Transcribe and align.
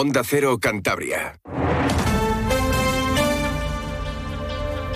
Onda 0.00 0.22
Cero 0.22 0.60
Cantabria. 0.60 1.40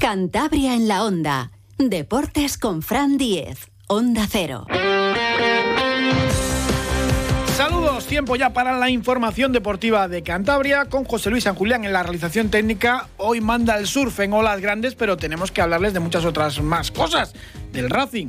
Cantabria 0.00 0.76
en 0.76 0.86
la 0.86 1.02
Onda. 1.02 1.50
Deportes 1.76 2.56
con 2.56 2.82
Fran 2.82 3.18
Diez. 3.18 3.72
Onda 3.88 4.28
Cero. 4.30 4.64
Saludos, 7.56 8.06
tiempo 8.06 8.36
ya 8.36 8.52
para 8.52 8.78
la 8.78 8.90
información 8.90 9.50
deportiva 9.50 10.06
de 10.06 10.22
Cantabria 10.22 10.84
con 10.84 11.02
José 11.02 11.30
Luis 11.30 11.42
San 11.42 11.56
Julián 11.56 11.84
en 11.84 11.92
la 11.92 12.04
realización 12.04 12.48
técnica. 12.48 13.08
Hoy 13.16 13.40
manda 13.40 13.76
el 13.78 13.88
surf 13.88 14.20
en 14.20 14.32
olas 14.32 14.60
grandes, 14.60 14.94
pero 14.94 15.16
tenemos 15.16 15.50
que 15.50 15.62
hablarles 15.62 15.94
de 15.94 15.98
muchas 15.98 16.24
otras 16.24 16.62
más 16.62 16.92
cosas. 16.92 17.34
Del 17.72 17.90
Racing, 17.90 18.28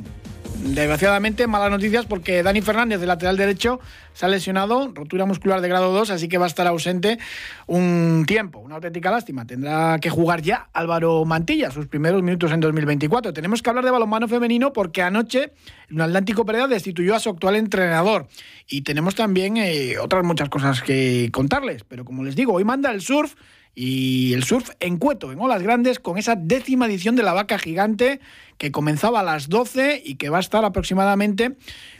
Desgraciadamente, 0.64 1.46
malas 1.46 1.70
noticias 1.70 2.06
porque 2.06 2.42
Dani 2.42 2.62
Fernández, 2.62 2.98
de 2.98 3.06
lateral 3.06 3.36
derecho, 3.36 3.80
se 4.14 4.24
ha 4.24 4.30
lesionado, 4.30 4.90
rotura 4.94 5.26
muscular 5.26 5.60
de 5.60 5.68
grado 5.68 5.92
2, 5.92 6.08
así 6.08 6.26
que 6.26 6.38
va 6.38 6.46
a 6.46 6.48
estar 6.48 6.66
ausente 6.66 7.18
un 7.66 8.24
tiempo. 8.26 8.60
Una 8.60 8.76
auténtica 8.76 9.10
lástima. 9.10 9.46
Tendrá 9.46 9.98
que 10.00 10.08
jugar 10.08 10.40
ya 10.40 10.70
Álvaro 10.72 11.26
Mantilla, 11.26 11.70
sus 11.70 11.86
primeros 11.86 12.22
minutos 12.22 12.50
en 12.50 12.60
2024. 12.60 13.34
Tenemos 13.34 13.60
que 13.60 13.68
hablar 13.68 13.84
de 13.84 13.90
balonmano 13.90 14.26
femenino 14.26 14.72
porque 14.72 15.02
anoche 15.02 15.52
un 15.90 16.00
Atlántico 16.00 16.46
Pereira 16.46 16.66
destituyó 16.66 17.14
a 17.14 17.20
su 17.20 17.28
actual 17.28 17.56
entrenador. 17.56 18.26
Y 18.66 18.80
tenemos 18.82 19.14
también 19.14 19.58
eh, 19.58 19.98
otras 19.98 20.24
muchas 20.24 20.48
cosas 20.48 20.80
que 20.80 21.28
contarles. 21.30 21.84
Pero 21.84 22.06
como 22.06 22.24
les 22.24 22.36
digo, 22.36 22.54
hoy 22.54 22.64
manda 22.64 22.90
el 22.90 23.02
surf 23.02 23.34
y 23.74 24.32
el 24.34 24.44
surf 24.44 24.70
en 24.80 24.98
Cueto, 24.98 25.32
en 25.32 25.40
olas 25.40 25.62
grandes, 25.62 25.98
con 25.98 26.16
esa 26.18 26.36
décima 26.36 26.86
edición 26.86 27.16
de 27.16 27.24
la 27.24 27.32
vaca 27.32 27.58
gigante 27.58 28.20
que 28.56 28.70
comenzaba 28.70 29.20
a 29.20 29.24
las 29.24 29.48
12 29.48 30.02
y 30.04 30.14
que 30.14 30.28
va 30.28 30.36
a 30.36 30.40
estar 30.40 30.64
aproximadamente 30.64 31.56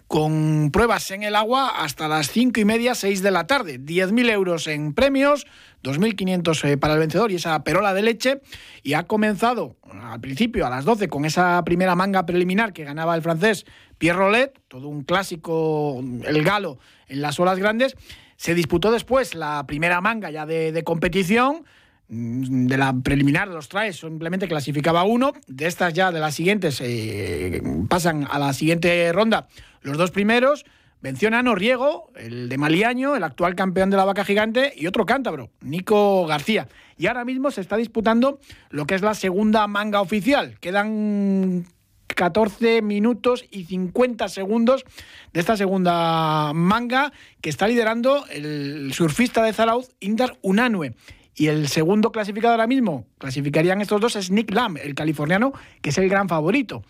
con 0.06 0.70
pruebas 0.70 1.10
en 1.10 1.24
el 1.24 1.34
agua 1.34 1.82
hasta 1.82 2.06
las 2.06 2.30
5 2.30 2.60
y 2.60 2.64
media, 2.64 2.94
6 2.94 3.22
de 3.22 3.30
la 3.32 3.48
tarde. 3.48 3.80
10.000 3.80 4.30
euros 4.30 4.66
en 4.68 4.94
premios, 4.94 5.46
2.500 5.82 6.64
eh, 6.68 6.76
para 6.76 6.94
el 6.94 7.00
vencedor 7.00 7.32
y 7.32 7.36
esa 7.36 7.64
perola 7.64 7.92
de 7.92 8.02
leche. 8.02 8.40
Y 8.84 8.92
ha 8.92 9.04
comenzado 9.04 9.76
al 9.90 10.20
principio 10.20 10.66
a 10.66 10.70
las 10.70 10.84
12 10.84 11.08
con 11.08 11.24
esa 11.24 11.64
primera 11.64 11.96
manga 11.96 12.24
preliminar 12.24 12.72
que 12.72 12.84
ganaba 12.84 13.16
el 13.16 13.22
francés 13.22 13.64
Pierre 13.98 14.18
Rollet, 14.18 14.52
todo 14.68 14.88
un 14.88 15.02
clásico, 15.02 16.00
el 16.24 16.44
galo 16.44 16.78
en 17.08 17.20
las 17.20 17.40
olas 17.40 17.58
grandes. 17.58 17.96
Se 18.44 18.54
disputó 18.54 18.90
después 18.92 19.34
la 19.34 19.64
primera 19.66 20.02
manga 20.02 20.30
ya 20.30 20.44
de, 20.44 20.82
competición 20.84 21.64
mm, 22.08 22.66
de 22.66 22.76
la 22.76 22.92
preliminar 22.92 23.48
de 23.48 23.54
los 23.54 23.70
traes 23.70 23.96
simplemente 23.96 24.46
clasificaba 24.46 25.02
uno, 25.04 25.32
de 25.46 25.66
estas 25.66 25.94
ya 25.94 26.12
de 26.12 26.20
las 26.20 26.34
siguientes 26.34 26.78
eh, 26.82 27.62
pasan 27.88 28.28
a 28.30 28.38
la 28.38 28.52
siguiente 28.52 29.10
ronda 29.14 29.48
los 29.80 29.96
dos 29.96 30.10
primeros, 30.10 30.66
venció 31.00 31.30
Nano 31.30 31.54
Riego, 31.54 32.10
el 32.16 32.50
de 32.50 32.58
Maliaño, 32.58 33.16
el 33.16 33.24
actual 33.24 33.54
campeón 33.54 33.88
de 33.88 33.96
la 33.96 34.04
vaca 34.04 34.26
gigante, 34.26 34.74
y 34.76 34.88
otro 34.88 35.06
cántabro, 35.06 35.48
Nico 35.62 36.26
García. 36.26 36.68
Y 36.98 37.06
ahora 37.06 37.24
mismo 37.24 37.50
se 37.50 37.62
está 37.62 37.78
disputando 37.78 38.40
lo 38.68 38.84
que 38.84 38.94
es 38.94 39.00
la 39.00 39.14
segunda 39.14 39.66
manga 39.68 40.02
oficial. 40.02 40.58
Quedan 40.60 41.64
14 42.06 42.82
minutos 42.82 43.44
y 43.50 43.64
50 43.64 44.28
segundos 44.28 44.84
de 45.32 45.40
esta 45.40 45.56
segunda 45.56 46.52
manga 46.54 47.12
que 47.40 47.50
está 47.50 47.66
liderando 47.66 48.24
el 48.30 48.92
surfista 48.92 49.42
de 49.42 49.52
Zarauz, 49.52 49.90
Indar 50.00 50.36
Unanue. 50.42 50.94
Y 51.36 51.48
el 51.48 51.68
segundo 51.68 52.12
clasificado 52.12 52.52
ahora 52.52 52.68
mismo, 52.68 53.06
clasificarían 53.18 53.80
estos 53.80 54.00
dos, 54.00 54.14
es 54.14 54.30
Nick 54.30 54.52
Lamb, 54.52 54.78
el 54.78 54.94
californiano, 54.94 55.52
que 55.82 55.90
es 55.90 55.98
el 55.98 56.08
gran 56.08 56.28
favorito. 56.28 56.84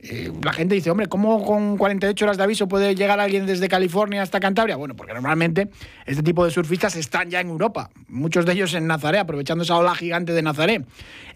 Eh, 0.00 0.30
la 0.44 0.52
gente 0.52 0.76
dice, 0.76 0.90
hombre, 0.90 1.08
¿cómo 1.08 1.44
con 1.44 1.76
48 1.76 2.24
horas 2.24 2.36
de 2.36 2.44
aviso 2.44 2.68
puede 2.68 2.94
llegar 2.94 3.18
alguien 3.18 3.46
desde 3.46 3.68
California 3.68 4.22
hasta 4.22 4.38
Cantabria? 4.38 4.76
Bueno, 4.76 4.94
porque 4.94 5.12
normalmente 5.12 5.70
este 6.06 6.22
tipo 6.22 6.44
de 6.44 6.52
surfistas 6.52 6.94
están 6.94 7.30
ya 7.30 7.40
en 7.40 7.48
Europa, 7.48 7.90
muchos 8.06 8.46
de 8.46 8.52
ellos 8.52 8.74
en 8.74 8.86
Nazaré, 8.86 9.18
aprovechando 9.18 9.64
esa 9.64 9.76
ola 9.76 9.94
gigante 9.96 10.32
de 10.32 10.42
Nazaré. 10.42 10.84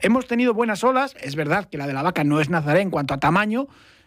Hemos 0.01 0.27
tenido 0.29 0.55
buenas 0.55 0.85
olas, 0.85 1.17
es 1.21 1.35
verdad 1.35 1.69
que 1.69 1.77
la 1.77 1.89
de 1.89 1.93
la 1.93 2.03
vaca 2.03 2.23
no 2.23 2.41
es 2.41 2.51
Nazaré 2.51 2.83
en 2.83 2.91
cuanto 2.91 3.15
a 3.15 3.19
tamaño, 3.19 3.67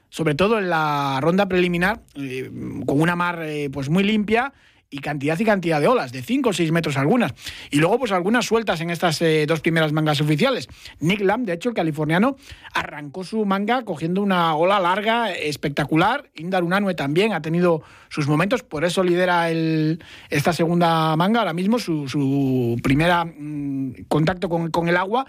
sobre 0.09 0.35
todo 0.35 0.57
en 0.59 0.69
la 0.69 1.19
ronda 1.21 1.47
preliminar, 1.47 2.01
eh, 2.15 2.49
con 2.85 3.01
una 3.01 3.17
mar 3.17 3.41
eh, 3.41 3.69
pues 3.71 3.89
muy 3.89 4.03
limpia 4.03 4.53
y 4.89 4.99
cantidad 4.99 5.37
y 5.39 5.43
cantidad 5.43 5.81
de 5.81 5.87
olas, 5.87 6.11
de 6.11 6.21
5 6.21 6.49
o 6.49 6.53
6 6.53 6.71
metros 6.71 6.97
algunas. 6.97 7.33
Y 7.71 7.77
luego, 7.77 7.99
pues 7.99 8.11
algunas 8.11 8.45
sueltas 8.45 8.81
en 8.81 8.89
estas 8.89 9.21
eh, 9.21 9.45
dos 9.47 9.61
primeras 9.61 9.91
mangas 9.91 10.21
oficiales. 10.21 10.67
Nick 10.99 11.21
Lamb, 11.21 11.45
de 11.45 11.53
hecho, 11.53 11.69
el 11.69 11.75
californiano, 11.75 12.35
arrancó 12.73 13.23
su 13.23 13.45
manga 13.45 13.83
cogiendo 13.83 14.21
una 14.21 14.55
ola 14.55 14.79
larga, 14.79 15.31
espectacular. 15.31 16.29
Indar 16.35 16.63
Unanue 16.63 16.93
también 16.93 17.33
ha 17.33 17.41
tenido 17.41 17.81
sus 18.09 18.27
momentos, 18.27 18.63
por 18.63 18.85
eso 18.85 19.03
lidera 19.03 19.49
el, 19.49 20.03
esta 20.29 20.53
segunda 20.53 21.15
manga, 21.15 21.39
ahora 21.39 21.53
mismo 21.53 21.79
su, 21.79 22.07
su 22.07 22.79
primera 22.81 23.25
mm, 23.25 24.05
contacto 24.07 24.47
con, 24.47 24.71
con 24.71 24.87
el 24.87 24.97
agua 24.97 25.25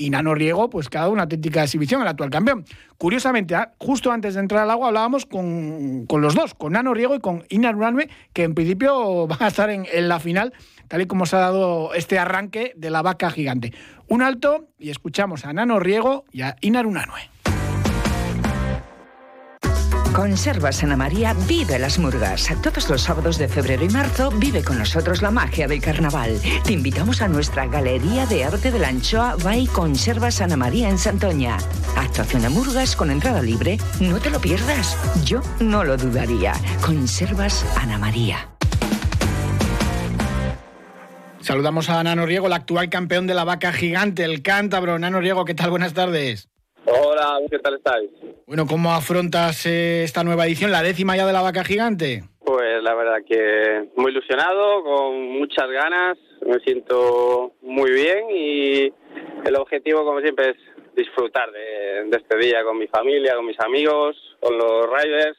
y 0.00 0.08
Nano 0.08 0.34
Riego, 0.34 0.70
pues 0.70 0.88
cada 0.88 1.10
una 1.10 1.24
auténtica 1.24 1.62
exhibición, 1.62 2.00
el 2.00 2.08
actual 2.08 2.30
campeón. 2.30 2.64
Curiosamente, 2.96 3.54
ah, 3.54 3.74
justo 3.78 4.10
antes 4.10 4.34
de 4.34 4.40
entrar 4.40 4.62
al 4.62 4.70
agua 4.70 4.88
hablábamos 4.88 5.26
con, 5.26 6.06
los 6.08 6.34
dos, 6.34 6.54
con 6.54 6.72
Nano 6.72 6.94
Riego 6.94 7.14
y 7.14 7.20
con 7.20 7.44
Inar 7.50 7.74
Runway, 7.76 8.08
que 8.32 8.44
en 8.44 8.54
principio 8.54 9.26
van 9.28 9.42
a 9.42 9.48
estar 9.48 9.68
en, 9.68 9.86
la 10.08 10.18
final, 10.18 10.54
tal 10.88 11.02
y 11.02 11.06
como 11.06 11.26
se 11.26 11.36
ha 11.36 11.40
dado 11.40 11.92
este 11.92 12.18
arranque 12.18 12.72
de 12.76 12.90
la 12.90 13.02
vaca 13.02 13.30
gigante. 13.30 13.74
Un 14.08 14.22
alto 14.22 14.68
y 14.78 14.88
escuchamos 14.88 15.44
a 15.44 15.52
Nano 15.52 15.78
Riego 15.78 16.24
y 16.32 16.42
a 16.42 16.56
Inar 16.62 16.86
Unanue. 16.86 17.20
Conservas 20.12 20.82
Ana 20.82 20.96
María 20.96 21.34
vive 21.46 21.78
las 21.78 21.98
murgas. 21.98 22.48
Todos 22.62 22.88
los 22.88 23.02
sábados 23.02 23.38
de 23.38 23.48
febrero 23.48 23.84
y 23.84 23.88
marzo 23.88 24.30
vive 24.32 24.62
con 24.62 24.78
nosotros 24.78 25.22
la 25.22 25.30
magia 25.30 25.68
del 25.68 25.80
carnaval. 25.80 26.40
Te 26.64 26.72
invitamos 26.72 27.22
a 27.22 27.28
nuestra 27.28 27.66
Galería 27.66 28.26
de 28.26 28.44
Arte 28.44 28.72
de 28.72 28.78
la 28.80 28.88
Anchoa 28.88 29.36
by 29.36 29.68
Conservas 29.68 30.40
Ana 30.40 30.56
María 30.56 30.88
en 30.88 30.98
Santoña. 30.98 31.58
Actuación 31.96 32.42
de 32.42 32.48
murgas 32.48 32.96
con 32.96 33.10
entrada 33.10 33.40
libre. 33.40 33.78
No 34.00 34.18
te 34.18 34.30
lo 34.30 34.40
pierdas. 34.40 34.96
Yo 35.24 35.42
no 35.60 35.84
lo 35.84 35.96
dudaría. 35.96 36.54
Conservas 36.84 37.64
Ana 37.76 37.96
María. 37.96 38.48
Saludamos 41.40 41.88
a 41.88 42.02
Nano 42.02 42.26
Riego, 42.26 42.48
el 42.48 42.52
actual 42.52 42.90
campeón 42.90 43.26
de 43.26 43.34
la 43.34 43.44
vaca 43.44 43.72
gigante, 43.72 44.24
el 44.24 44.42
cántabro. 44.42 44.98
Nano 44.98 45.20
Riego, 45.20 45.44
¿qué 45.44 45.54
tal? 45.54 45.70
Buenas 45.70 45.94
tardes. 45.94 46.48
Hola, 46.86 47.38
¿qué 47.50 47.58
tal 47.58 47.74
estáis? 47.74 48.10
Bueno, 48.46 48.66
¿cómo 48.66 48.92
afrontas 48.92 49.66
eh, 49.66 50.02
esta 50.02 50.24
nueva 50.24 50.46
edición, 50.46 50.72
la 50.72 50.82
décima 50.82 51.16
ya 51.16 51.26
de 51.26 51.32
la 51.32 51.42
vaca 51.42 51.64
gigante? 51.64 52.22
Pues 52.44 52.82
la 52.82 52.94
verdad 52.94 53.18
que 53.28 53.90
muy 53.96 54.10
ilusionado, 54.10 54.82
con 54.82 55.20
muchas 55.38 55.70
ganas, 55.70 56.18
me 56.46 56.58
siento 56.60 57.52
muy 57.62 57.92
bien 57.92 58.30
y 58.30 58.92
el 59.46 59.56
objetivo, 59.56 60.04
como 60.04 60.20
siempre, 60.20 60.50
es 60.50 60.56
disfrutar 60.96 61.50
de, 61.52 62.08
este 62.10 62.36
día 62.38 62.64
con 62.64 62.78
mi 62.78 62.86
familia, 62.88 63.36
con 63.36 63.46
mis 63.46 63.60
amigos, 63.60 64.16
con 64.40 64.56
los 64.56 64.86
riders. 64.86 65.38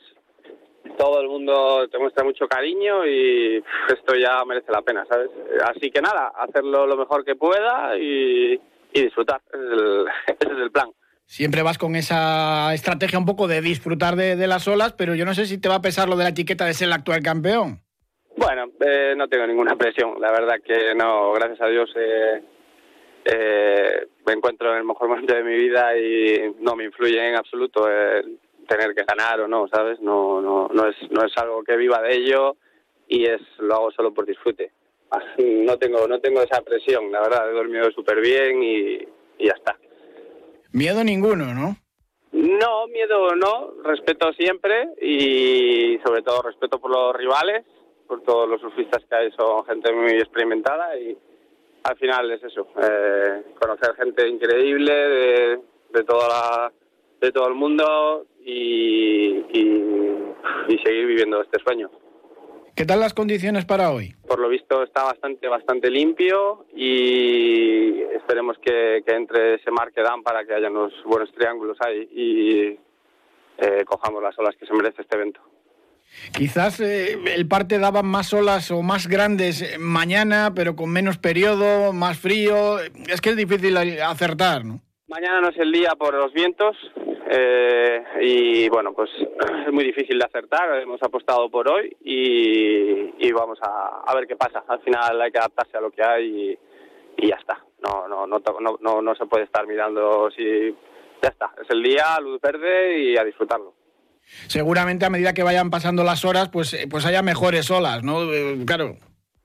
Todo 0.97 1.22
el 1.22 1.28
mundo 1.28 1.88
te 1.90 1.97
muestra 2.00 2.24
mucho 2.24 2.47
cariño 2.47 3.06
y 3.06 3.63
esto 3.90 4.16
ya 4.16 4.44
merece 4.46 4.72
la 4.72 4.81
pena, 4.81 5.06
¿sabes? 5.06 5.30
Así 5.63 5.90
que 5.90 6.01
nada, 6.01 6.31
hacerlo 6.35 6.85
lo 6.85 6.97
mejor 6.97 7.25
que 7.25 7.35
pueda 7.35 7.97
y, 7.97 8.59
disfrutar. 8.94 9.41
ese 10.28 10.51
es 10.53 10.57
el 10.57 10.72
plan. 10.72 10.90
Siempre 11.31 11.64
vas 11.64 11.78
con 11.78 11.96
esa 11.96 12.74
estrategia 12.74 13.18
un 13.18 13.25
poco 13.25 13.47
de 13.47 13.62
disfrutar 13.62 14.18
de, 14.18 14.47
las 14.47 14.68
olas, 14.68 14.92
pero 14.92 15.16
yo 15.16 15.24
no 15.24 15.34
sé 15.34 15.46
si 15.46 15.58
te 15.62 15.69
va 15.69 15.75
a 15.75 15.81
pesar 15.81 16.09
lo 16.09 16.18
de 16.18 16.25
la 16.25 16.31
etiqueta 16.31 16.66
de 16.66 16.74
ser 16.74 16.88
el 16.88 16.94
actual 16.94 17.24
campeón. 17.24 17.80
Bueno, 18.36 18.66
eh, 18.86 19.14
no 19.16 19.30
tengo 19.30 19.47
ninguna 19.47 19.78
presión. 19.78 20.19
La 20.19 20.30
verdad 20.30 20.56
que 20.62 20.94
no, 20.94 21.31
gracias 21.31 21.62
a 21.62 21.68
Dios 21.68 21.90
eh, 21.96 22.44
eh, 23.24 24.08
me 24.28 24.34
encuentro 24.34 24.74
en 24.74 24.80
el 24.80 24.84
mejor 24.84 25.08
momento 25.08 25.34
de 25.34 25.42
mi 25.42 25.56
vida 25.56 25.97
y 25.97 26.53
no 26.59 26.75
me 26.75 26.84
influye 26.84 27.25
en 27.25 27.38
absoluto 27.38 27.88
tener 28.68 28.94
que 28.94 29.06
ganar 29.06 29.40
o 29.40 29.48
no, 29.48 29.69
¿sabes? 29.69 30.02
No, 30.02 30.42
no, 30.42 30.68
no, 30.68 30.88
es, 30.90 30.98
no 31.12 31.24
es 31.24 31.31
algo 31.38 31.63
que 31.63 31.78
viva 31.78 32.02
de 32.02 32.13
ello 32.13 32.58
y 33.08 33.24
es 33.24 33.40
lo 33.59 33.75
hago 33.75 33.92
solo 33.92 34.13
por 34.13 34.25
disfrute. 34.25 34.74
No 35.38 35.78
tengo, 35.78 36.09
no 36.09 36.19
tengo 36.19 36.42
esa 36.42 36.62
presión, 36.62 37.10
la 37.10 37.22
verdad, 37.22 37.50
he 37.50 37.54
dormido 37.54 37.89
súper 37.92 38.19
bien 38.19 38.62
y 38.62 38.98
ya 39.39 39.54
está. 39.56 39.77
Miedo 40.73 41.03
ninguno, 41.03 41.53
¿no? 41.53 41.75
No, 42.31 42.88
miedo 42.88 43.35
no, 43.35 43.73
respeto 43.83 44.31
siempre 44.33 44.89
y 45.01 46.00
sobre 46.03 46.21
todo 46.21 46.41
respeto 46.41 46.79
por 46.79 46.91
los 46.91 47.15
rivales, 47.15 47.65
por 48.07 48.23
todos 48.23 48.47
los 48.47 48.62
surfistas 48.62 49.03
que 49.09 49.15
hay, 49.15 49.31
son 49.31 49.65
gente 49.65 49.91
muy 49.91 50.13
experimentada 50.13 50.97
y 50.97 51.18
al 51.83 51.97
final 51.97 52.31
es 52.31 52.44
eso, 52.44 52.68
eh, 52.81 53.44
conocer 53.59 53.95
gente 53.95 54.27
increíble 54.27 54.94
de, 54.94 55.59
de, 55.94 56.03
toda 56.03 56.27
la, 56.27 56.71
de 57.19 57.31
todo 57.31 57.47
el 57.50 57.56
mundo 57.56 58.25
y, 58.45 59.44
y 59.51 60.77
seguir 60.83 61.06
viviendo 61.07 61.41
este 61.41 61.62
sueño. 61.63 61.89
¿Qué 62.75 62.85
tal 62.85 63.00
las 63.00 63.13
condiciones 63.13 63.65
para 63.65 63.91
hoy? 63.91 64.15
Por 64.27 64.39
lo 64.39 64.50
visto 64.50 64.83
está 64.83 65.03
bastante 65.03 65.47
bastante 65.47 65.89
limpio 65.89 66.65
y 66.75 68.01
esperemos 68.15 68.57
que, 68.59 69.03
entre 69.06 69.56
ese 69.56 69.71
mar 69.71 69.91
que 69.94 70.01
dan 70.01 70.23
para 70.23 70.45
que 70.45 70.53
haya 70.53 70.69
unos 70.69 70.94
buenos 71.06 71.31
triángulos 71.33 71.77
ahí 71.81 72.09
y 72.12 72.79
eh, 73.57 73.83
cojamos 73.85 74.23
las 74.23 74.38
olas 74.39 74.56
que 74.56 74.65
se 74.65 74.73
merece 74.73 75.01
este 75.01 75.15
evento. 75.15 75.41
Quizás 76.33 76.79
eh, 76.79 77.18
el 77.35 77.47
parte 77.47 77.77
daba 77.79 78.03
más 78.03 78.33
olas 78.33 78.71
o 78.71 78.81
más 78.81 79.07
grandes 79.07 79.77
mañana, 79.79 80.53
pero 80.56 80.75
con 80.75 80.89
menos 80.91 81.17
periodo, 81.17 81.94
más 81.94 82.19
frío. 82.19 82.79
Es 83.07 83.21
que 83.21 83.31
es 83.31 83.38
difícil 83.38 83.77
acertar, 83.77 84.65
¿no? 84.65 84.81
Mañana 85.07 85.41
no 85.41 85.50
es 85.50 85.57
el 85.57 85.71
día 85.71 85.91
por 85.97 86.13
los 86.13 86.31
vientos 86.33 86.75
eh, 87.33 88.04
y 88.19 88.68
bueno, 88.68 88.92
pues 88.94 89.10
es 89.66 89.72
muy 89.72 89.86
difícil 89.86 90.19
de 90.19 90.25
acertar. 90.25 90.81
Hemos 90.81 91.01
apostado 91.01 91.50
por 91.50 91.69
hoy 91.69 91.95
y, 92.01 93.31
vamos 93.31 93.57
a, 93.62 94.13
ver 94.13 94.28
qué 94.28 94.36
pasa. 94.36 94.66
Al 94.68 94.81
final 94.81 95.22
hay 95.22 95.31
que 95.31 95.38
adaptarse 95.38 95.78
a 95.78 95.81
lo 95.81 95.92
que 95.92 96.04
hay 96.04 96.57
y, 97.18 97.28
ya 97.28 97.36
está. 97.36 97.63
No, 97.80 98.07
no, 98.07 98.28
no, 98.28 98.42
no, 98.81 99.01
no 99.01 99.16
se 99.16 99.25
puede 99.25 99.45
estar 99.45 99.66
mirando 99.66 100.30
si 100.31 100.75
ya 101.22 101.30
está. 101.30 101.51
Es 101.62 101.69
el 101.69 101.81
día, 101.81 102.19
luz 102.22 102.42
verde 102.42 103.00
y 103.00 103.18
a 103.18 103.24
disfrutarlo 103.24 103.74
seguramente 104.48 105.06
a 105.06 105.10
medida 105.10 105.34
que 105.34 105.44
vayan 105.44 105.69
pasando 105.69 106.04
las 106.04 106.24
horas, 106.24 106.50
pues, 106.50 106.74
eh, 106.74 106.88
pues 106.89 107.06
haya 107.06 107.22
mejores 107.22 107.69
olas, 107.69 108.04
¿no? 108.04 108.31
Eh, 108.31 108.57
claro. 108.66 108.95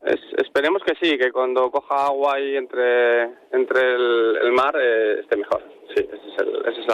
esperemos 0.03 0.83
que 0.85 0.95
sí, 1.01 1.19
que 1.19 1.33
cuando 1.33 1.71
coja 1.71 2.07
agua 2.07 2.35
ahí 2.37 2.57
entre, 2.57 3.25
entre 3.53 3.95
el, 3.95 4.53
mar 4.53 4.77
eh, 4.81 5.21
esté 5.21 5.37
mejor. 5.37 5.63
Sí, 5.95 6.05
ese 6.05 6.81
es, 6.81 6.87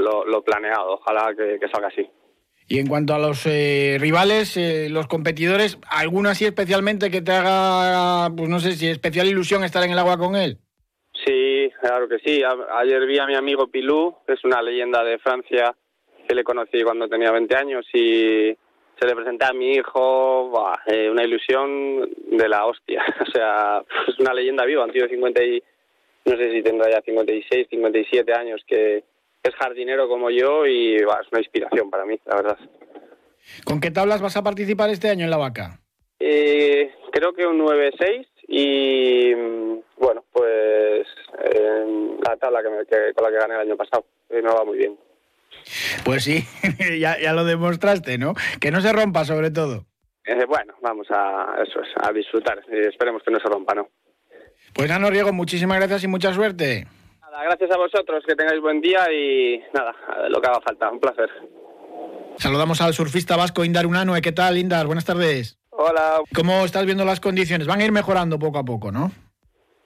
lo, 0.00 0.42
planeado. 0.42 0.94
Ojalá 0.94 1.34
que, 1.34 1.58
salga 1.68 1.88
así. 1.88 2.08
Y 2.68 2.80
en 2.80 2.88
cuanto 2.88 3.14
a 3.14 3.18
los 3.18 3.44
rivales, 3.44 4.58
los 4.90 5.06
competidores, 5.06 5.78
¿alguno 5.88 6.28
así 6.28 6.44
especialmente 6.44 7.10
que 7.10 7.22
te 7.22 7.32
haga, 7.32 8.28
pues 8.34 8.48
no 8.48 8.58
sé 8.58 8.72
si 8.72 8.88
especial 8.88 9.28
ilusión 9.28 9.62
estar 9.62 9.84
en 9.84 9.92
el 9.92 9.98
agua 9.98 10.18
con 10.18 10.34
él? 10.34 10.58
Sí, 11.24 11.70
claro 11.80 12.08
que 12.08 12.18
sí. 12.18 12.42
ayer 12.72 13.06
vi 13.06 13.18
a 13.18 13.26
mi 13.26 13.34
amigo 13.34 13.68
Pilú, 13.68 14.16
que 14.26 14.34
es 14.34 14.44
una 14.44 14.60
leyenda 14.62 15.04
de 15.04 15.18
Francia, 15.18 15.74
que 16.26 16.34
le 16.34 16.44
conocí 16.44 16.82
cuando 16.82 17.08
tenía 17.08 17.30
20 17.30 17.56
años 17.56 17.86
y 17.92 18.56
se 18.98 19.06
le 19.06 19.14
presenté 19.14 19.44
a 19.44 19.52
mi 19.52 19.72
hijo, 19.72 20.52
eh, 20.86 21.10
una 21.10 21.24
ilusión 21.24 22.08
de 22.30 22.48
la 22.48 22.66
hostia. 22.66 23.04
O 23.20 23.30
sea, 23.30 23.82
es 24.08 24.18
una 24.18 24.34
leyenda 24.34 24.64
viva, 24.64 24.84
un 24.84 24.92
tío 24.92 25.02
de 25.02 25.10
50 25.10 25.44
y, 25.44 25.62
no 26.24 26.36
sé 26.36 26.50
si 26.52 26.62
tendrá 26.62 26.90
ya 26.90 27.00
56, 27.02 27.68
57 27.68 28.32
años, 28.32 28.62
que 28.66 29.04
es 29.48 29.54
jardinero 29.54 30.08
como 30.08 30.30
yo 30.30 30.66
y 30.66 30.96
es 30.96 31.04
una 31.32 31.40
inspiración 31.40 31.90
para 31.90 32.04
mí, 32.04 32.18
la 32.26 32.36
verdad. 32.36 32.58
¿Con 33.64 33.80
qué 33.80 33.90
tablas 33.90 34.20
vas 34.20 34.36
a 34.36 34.42
participar 34.42 34.90
este 34.90 35.08
año 35.08 35.24
en 35.24 35.30
la 35.30 35.36
vaca? 35.36 35.80
Eh, 36.18 36.92
creo 37.12 37.32
que 37.32 37.46
un 37.46 37.60
9-6 37.60 38.26
y 38.48 39.34
bueno, 39.96 40.24
pues 40.32 41.06
eh, 41.44 42.16
la 42.26 42.36
tabla 42.36 42.62
que, 42.62 43.12
con 43.14 43.24
la 43.24 43.30
que 43.30 43.38
gané 43.38 43.54
el 43.54 43.60
año 43.60 43.76
pasado. 43.76 44.04
Y 44.30 44.34
me 44.34 44.42
va 44.42 44.64
muy 44.64 44.78
bien. 44.78 44.96
Pues 46.04 46.24
sí, 46.24 46.44
ya, 47.00 47.32
lo 47.32 47.44
demostraste, 47.44 48.18
¿no? 48.18 48.34
Que 48.60 48.70
no 48.70 48.80
se 48.80 48.92
rompa 48.92 49.24
sobre 49.24 49.50
todo. 49.50 49.86
Eh, 50.24 50.44
bueno, 50.46 50.74
vamos 50.82 51.06
a 51.10 51.56
eso 51.64 51.80
a 52.02 52.12
disfrutar. 52.12 52.62
y 52.70 52.86
esperemos 52.86 53.22
que 53.22 53.30
no 53.30 53.38
se 53.38 53.48
rompa, 53.48 53.74
¿no? 53.74 53.88
Pues 54.74 54.90
Ano 54.90 55.10
Riego, 55.10 55.32
muchísimas 55.32 55.78
gracias 55.78 56.04
y 56.04 56.08
mucha 56.08 56.32
suerte. 56.32 56.86
Gracias 57.44 57.70
a 57.70 57.76
vosotros, 57.76 58.24
que 58.26 58.34
tengáis 58.34 58.60
buen 58.60 58.80
día 58.80 59.10
y 59.12 59.62
nada, 59.72 59.94
lo 60.28 60.40
que 60.40 60.48
haga 60.48 60.60
falta, 60.60 60.90
un 60.90 61.00
placer. 61.00 61.30
Saludamos 62.36 62.80
al 62.80 62.92
surfista 62.92 63.36
vasco 63.36 63.64
Indar 63.64 63.86
Unano. 63.86 64.14
¿Qué 64.22 64.32
tal, 64.32 64.58
Indar? 64.58 64.86
Buenas 64.86 65.04
tardes. 65.04 65.58
Hola. 65.70 66.20
¿Cómo 66.34 66.64
estás 66.64 66.84
viendo 66.86 67.04
las 67.04 67.20
condiciones? 67.20 67.66
Van 67.66 67.80
a 67.80 67.84
ir 67.84 67.92
mejorando 67.92 68.38
poco 68.38 68.58
a 68.58 68.64
poco, 68.64 68.90
¿no? 68.90 69.10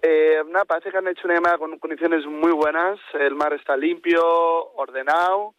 Eh, 0.03 0.43
nada, 0.49 0.65
parece 0.65 0.91
que 0.91 0.99
han 0.99 1.09
hecho 1.09 1.23
una 1.25 1.35
llamada 1.35 1.59
con 1.59 1.79
condiciones 1.79 2.25
muy 2.27 2.53
buenas. 2.53 2.99
El 3.15 3.35
mar 3.35 3.53
está 3.53 3.77
limpio, 3.77 4.23
ordenado 4.75 5.55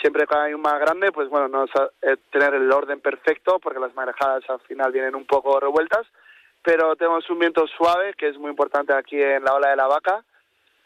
siempre 0.00 0.26
que 0.26 0.36
hay 0.36 0.54
un 0.54 0.60
mar 0.60 0.78
grande, 0.78 1.12
pues 1.12 1.28
bueno, 1.28 1.48
no 1.48 1.64
es 1.64 1.70
eh, 2.02 2.16
tener 2.30 2.54
el 2.54 2.70
orden 2.70 3.00
perfecto, 3.00 3.58
porque 3.58 3.80
las 3.80 3.94
marejadas 3.94 4.44
al 4.48 4.60
final 4.60 4.92
vienen 4.92 5.14
un 5.14 5.26
poco 5.26 5.58
revueltas, 5.58 6.06
pero 6.62 6.96
tenemos 6.96 7.28
un 7.30 7.38
viento 7.38 7.66
suave, 7.66 8.14
que 8.14 8.28
es 8.28 8.38
muy 8.38 8.50
importante 8.50 8.92
aquí 8.92 9.20
en 9.20 9.44
la 9.44 9.54
ola 9.54 9.70
de 9.70 9.76
la 9.76 9.86
vaca. 9.86 10.24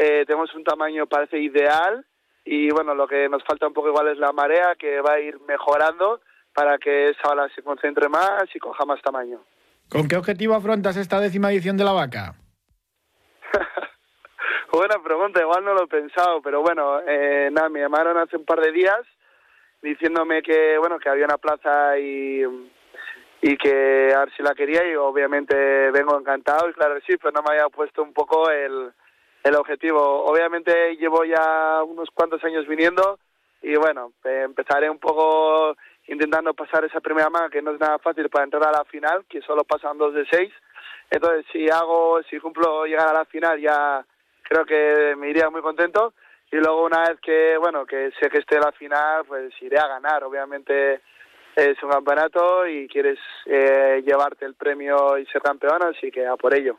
Eh, 0.03 0.25
tenemos 0.27 0.55
un 0.55 0.65
tamaño, 0.65 1.07
parece 1.07 1.39
ideal, 1.39 2.07
y 2.43 2.71
bueno, 2.71 2.95
lo 2.95 3.07
que 3.07 3.29
nos 3.29 3.45
falta 3.45 3.67
un 3.67 3.75
poco 3.75 3.89
igual 3.89 4.09
es 4.09 4.17
la 4.17 4.33
marea, 4.33 4.75
que 4.79 4.99
va 5.03 5.13
a 5.13 5.21
ir 5.21 5.39
mejorando 5.41 6.23
para 6.55 6.79
que 6.79 7.11
esa 7.11 7.29
ola 7.29 7.51
se 7.55 7.63
concentre 7.63 8.09
más 8.09 8.45
y 8.55 8.59
coja 8.59 8.87
más 8.87 9.03
tamaño. 9.03 9.45
¿Con 9.91 10.09
qué 10.09 10.17
objetivo 10.17 10.55
afrontas 10.55 10.97
esta 10.97 11.21
décima 11.21 11.53
edición 11.53 11.77
de 11.77 11.85
la 11.85 11.93
vaca? 11.93 12.35
Buena 14.73 15.03
pregunta, 15.05 15.43
igual 15.43 15.67
no 15.67 15.75
lo 15.75 15.85
he 15.85 15.89
pensado, 15.89 16.41
pero 16.41 16.63
bueno, 16.63 17.01
eh, 17.07 17.51
nada, 17.53 17.69
me 17.69 17.81
llamaron 17.81 18.17
hace 18.17 18.39
un 18.39 18.47
par 18.47 18.61
de 18.61 18.73
días 18.73 19.03
diciéndome 19.83 20.43
que, 20.43 20.79
bueno, 20.79 20.99
que 20.99 21.11
había 21.11 21.27
una 21.27 21.37
plaza 21.37 21.99
y, 21.99 22.43
y 23.43 23.57
que 23.59 24.15
a 24.17 24.21
ver 24.21 24.33
si 24.35 24.43
la 24.43 24.55
quería 24.55 24.91
y 24.91 24.95
obviamente 24.95 25.91
vengo 25.91 26.19
encantado 26.19 26.71
y 26.71 26.73
claro 26.73 26.99
sí, 27.07 27.19
pero 27.19 27.33
no 27.33 27.43
me 27.43 27.51
había 27.51 27.69
puesto 27.69 28.03
un 28.03 28.15
poco 28.15 28.51
el, 28.51 28.95
el 29.43 29.55
objetivo. 29.55 30.25
Obviamente 30.25 30.97
llevo 30.97 31.25
ya 31.25 31.83
unos 31.85 32.09
cuantos 32.11 32.43
años 32.45 32.67
viniendo 32.67 33.19
y 33.63 33.77
bueno, 33.77 34.13
empezaré 34.25 34.89
un 34.89 34.99
poco 34.99 35.77
intentando 36.09 36.55
pasar 36.55 36.85
esa 36.85 37.01
primera 37.01 37.31
manga 37.31 37.51
que 37.51 37.63
no 37.63 37.73
es 37.73 37.81
nada 37.81 37.99
fácil 37.99 38.29
para 38.29 38.45
entrar 38.45 38.67
a 38.67 38.79
la 38.79 38.85
final, 38.85 39.25
que 39.29 39.43
solo 39.43 39.65
pasan 39.65 39.99
dos 39.99 40.15
de 40.15 40.27
seis. 40.31 40.53
Entonces, 41.11 41.45
si 41.53 41.69
hago, 41.69 42.21
si 42.29 42.39
cumplo 42.39 42.85
llegar 42.87 43.09
a 43.09 43.13
la 43.13 43.25
final 43.25 43.61
ya 43.61 44.05
creo 44.43 44.65
que 44.65 45.15
me 45.17 45.31
iría 45.31 45.49
muy 45.51 45.63
contento 45.63 46.13
y 46.51 46.57
luego 46.57 46.85
una 46.85 47.09
vez 47.09 47.21
que 47.21 47.57
bueno 47.57 47.87
que 47.87 48.11
sé 48.21 48.29
que 48.29 48.39
esté 48.39 48.59
la 48.59 48.73
final 48.73 49.25
pues 49.27 49.53
iré 49.63 49.79
a 49.79 49.87
ganar 49.87 50.25
obviamente 50.25 51.01
es 51.55 51.81
un 51.83 51.91
campeonato 51.91 52.67
y 52.67 52.89
quieres 52.89 53.19
eh, 53.47 54.03
llevarte 54.05 54.45
el 54.45 54.55
premio 54.55 55.19
y 55.19 55.27
ser 55.27 55.41
campeón 55.41 55.83
así 55.85 56.11
que 56.11 56.27
a 56.27 56.37
por 56.37 56.55
ello 56.55 56.79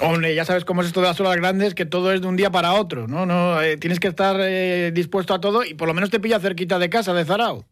Hombre, 0.00 0.34
ya 0.34 0.44
sabes 0.44 0.64
cómo 0.64 0.82
es 0.82 0.88
esto 0.88 1.00
de 1.00 1.08
las 1.08 1.20
olas 1.20 1.36
grandes, 1.36 1.74
que 1.74 1.86
todo 1.86 2.12
es 2.12 2.20
de 2.20 2.28
un 2.28 2.36
día 2.36 2.50
para 2.50 2.74
otro, 2.74 3.06
¿no? 3.06 3.26
no 3.26 3.60
eh, 3.60 3.76
tienes 3.76 3.98
que 3.98 4.08
estar 4.08 4.36
eh, 4.38 4.90
dispuesto 4.92 5.34
a 5.34 5.40
todo 5.40 5.64
y 5.64 5.74
por 5.74 5.88
lo 5.88 5.94
menos 5.94 6.10
te 6.10 6.20
pilla 6.20 6.38
cerquita 6.38 6.78
de 6.78 6.90
casa, 6.90 7.14
de 7.14 7.24
Zarao. 7.24 7.64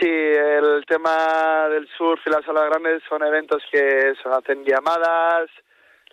Sí, 0.00 0.08
el 0.08 0.84
tema 0.86 1.68
del 1.70 1.88
surf 1.96 2.20
y 2.26 2.30
las 2.30 2.46
olas 2.48 2.68
grandes 2.70 3.02
son 3.08 3.22
eventos 3.22 3.62
que 3.70 4.14
se 4.22 4.28
hacen 4.28 4.64
llamadas, 4.64 5.48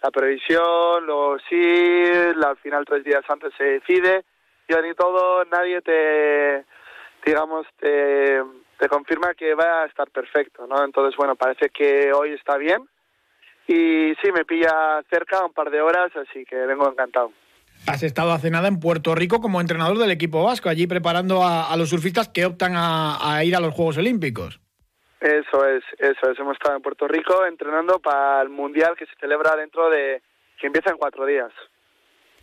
la 0.02 0.12
previsión, 0.12 1.06
luego 1.06 1.38
sí, 1.50 2.04
al 2.46 2.58
final 2.58 2.86
tres 2.86 3.04
días 3.04 3.24
antes 3.28 3.54
se 3.58 3.64
decide 3.64 4.24
y 4.68 4.74
ni 4.74 4.94
todo 4.94 5.46
nadie 5.46 5.82
te, 5.82 6.66
digamos, 7.26 7.66
te, 7.80 8.42
te 8.78 8.88
confirma 8.88 9.34
que 9.34 9.54
va 9.54 9.84
a 9.84 9.86
estar 9.86 10.10
perfecto, 10.12 10.68
¿no? 10.68 10.84
Entonces, 10.84 11.16
bueno, 11.18 11.36
parece 11.36 11.70
que 11.70 12.12
hoy 12.14 12.34
está 12.34 12.58
bien 12.58 12.88
y 13.68 14.14
sí, 14.22 14.32
me 14.34 14.46
pilla 14.46 15.02
cerca 15.10 15.46
un 15.46 15.54
par 15.54 15.70
de 15.70 15.82
horas, 15.82 16.12
así 16.16 16.46
que 16.46 16.56
vengo 16.56 16.90
encantado. 16.90 17.32
Has 17.88 18.04
estado 18.04 18.32
hace 18.32 18.50
nada 18.50 18.68
en 18.68 18.80
Puerto 18.80 19.14
Rico 19.16 19.42
como 19.42 19.62
entrenador 19.62 19.98
del 19.98 20.12
equipo 20.12 20.44
vasco, 20.44 20.70
allí 20.70 20.88
preparando 20.88 21.44
a, 21.44 21.76
los 21.78 21.90
surfistas 21.90 22.30
que 22.30 22.46
optan 22.46 22.74
a 22.76 23.44
ir 23.44 23.56
a 23.56 23.60
los 23.60 23.74
Juegos 23.74 23.98
Olímpicos. 23.98 24.60
Eso 25.26 25.66
es, 25.66 25.84
eso 25.98 26.30
es. 26.30 26.38
Hemos 26.38 26.54
estado 26.54 26.76
en 26.76 26.84
Puerto 26.84 27.08
Rico 27.08 27.48
entrenando 27.48 28.00
para 28.00 28.44
el 28.44 28.50
Mundial 28.50 28.96
que 28.96 29.08
se 29.08 29.16
celebra 29.20 29.56
dentro 29.56 29.90
de... 29.90 30.22
que 30.60 30.68
empieza 30.68 30.92
en 30.92 30.98
cuatro 30.98 31.26
días. 31.26 31.52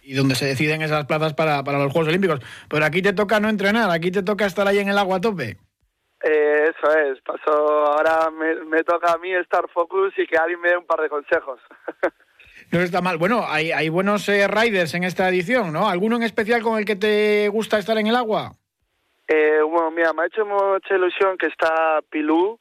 Y 0.02 0.14
donde 0.14 0.35
se 0.35 0.47
deciden 0.47 0.83
esas 0.83 1.07
plazas 1.07 1.33
para, 1.33 1.62
para 1.62 1.79
los 1.79 1.93
Juegos 1.93 2.09
Olímpicos. 2.09 2.41
Pero 2.69 2.85
aquí 2.85 3.00
te 3.00 3.12
toca 3.12 3.38
no 3.38 3.49
entrenar, 3.49 3.88
aquí 3.91 4.11
te 4.11 4.25
toca 4.25 4.47
estar 4.47 4.67
ahí 4.67 4.81
en 4.81 4.88
el 4.88 4.99
agua 4.99 5.19
a 5.19 5.21
tope. 5.21 5.59
Eh, 6.23 6.71
eso 6.71 6.99
es, 6.99 7.21
pasó, 7.23 7.50
ahora 7.50 8.31
me, 8.31 8.85
toca 8.85 9.12
a 9.12 9.19
mí 9.19 9.35
estar 9.35 9.69
focus 9.71 10.12
y 10.17 10.26
que 10.26 10.37
alguien 10.37 10.61
me 10.61 10.71
dé 10.71 10.76
un 10.76 10.87
par 10.87 11.00
de 11.00 11.09
consejos. 11.09 11.61
no 12.73 12.81
está 12.81 13.00
mal. 13.00 13.19
Bueno, 13.19 13.45
hay, 13.47 13.73
hay 13.73 13.88
buenos 13.88 14.29
eh, 14.29 14.47
riders 14.47 14.95
en 14.95 15.05
esta 15.05 15.29
edición, 15.29 15.73
¿no? 15.73 15.88
¿Alguno 15.88 16.17
en 16.17 16.23
especial 16.23 16.62
con 16.62 16.79
el 16.79 16.85
que 16.85 16.97
te 16.97 17.49
gusta 17.49 17.79
estar 17.79 17.99
en 17.99 18.07
el 18.07 18.17
agua? 18.17 18.52
Eh, 19.26 19.61
bueno, 19.62 19.91
mira, 19.91 20.12
me 20.12 20.23
ha 20.23 20.26
hecho 20.26 20.45
mucha 20.45 20.95
ilusión 20.95 21.37
que 21.38 21.47
está 21.47 22.00
Pilú, 22.11 22.59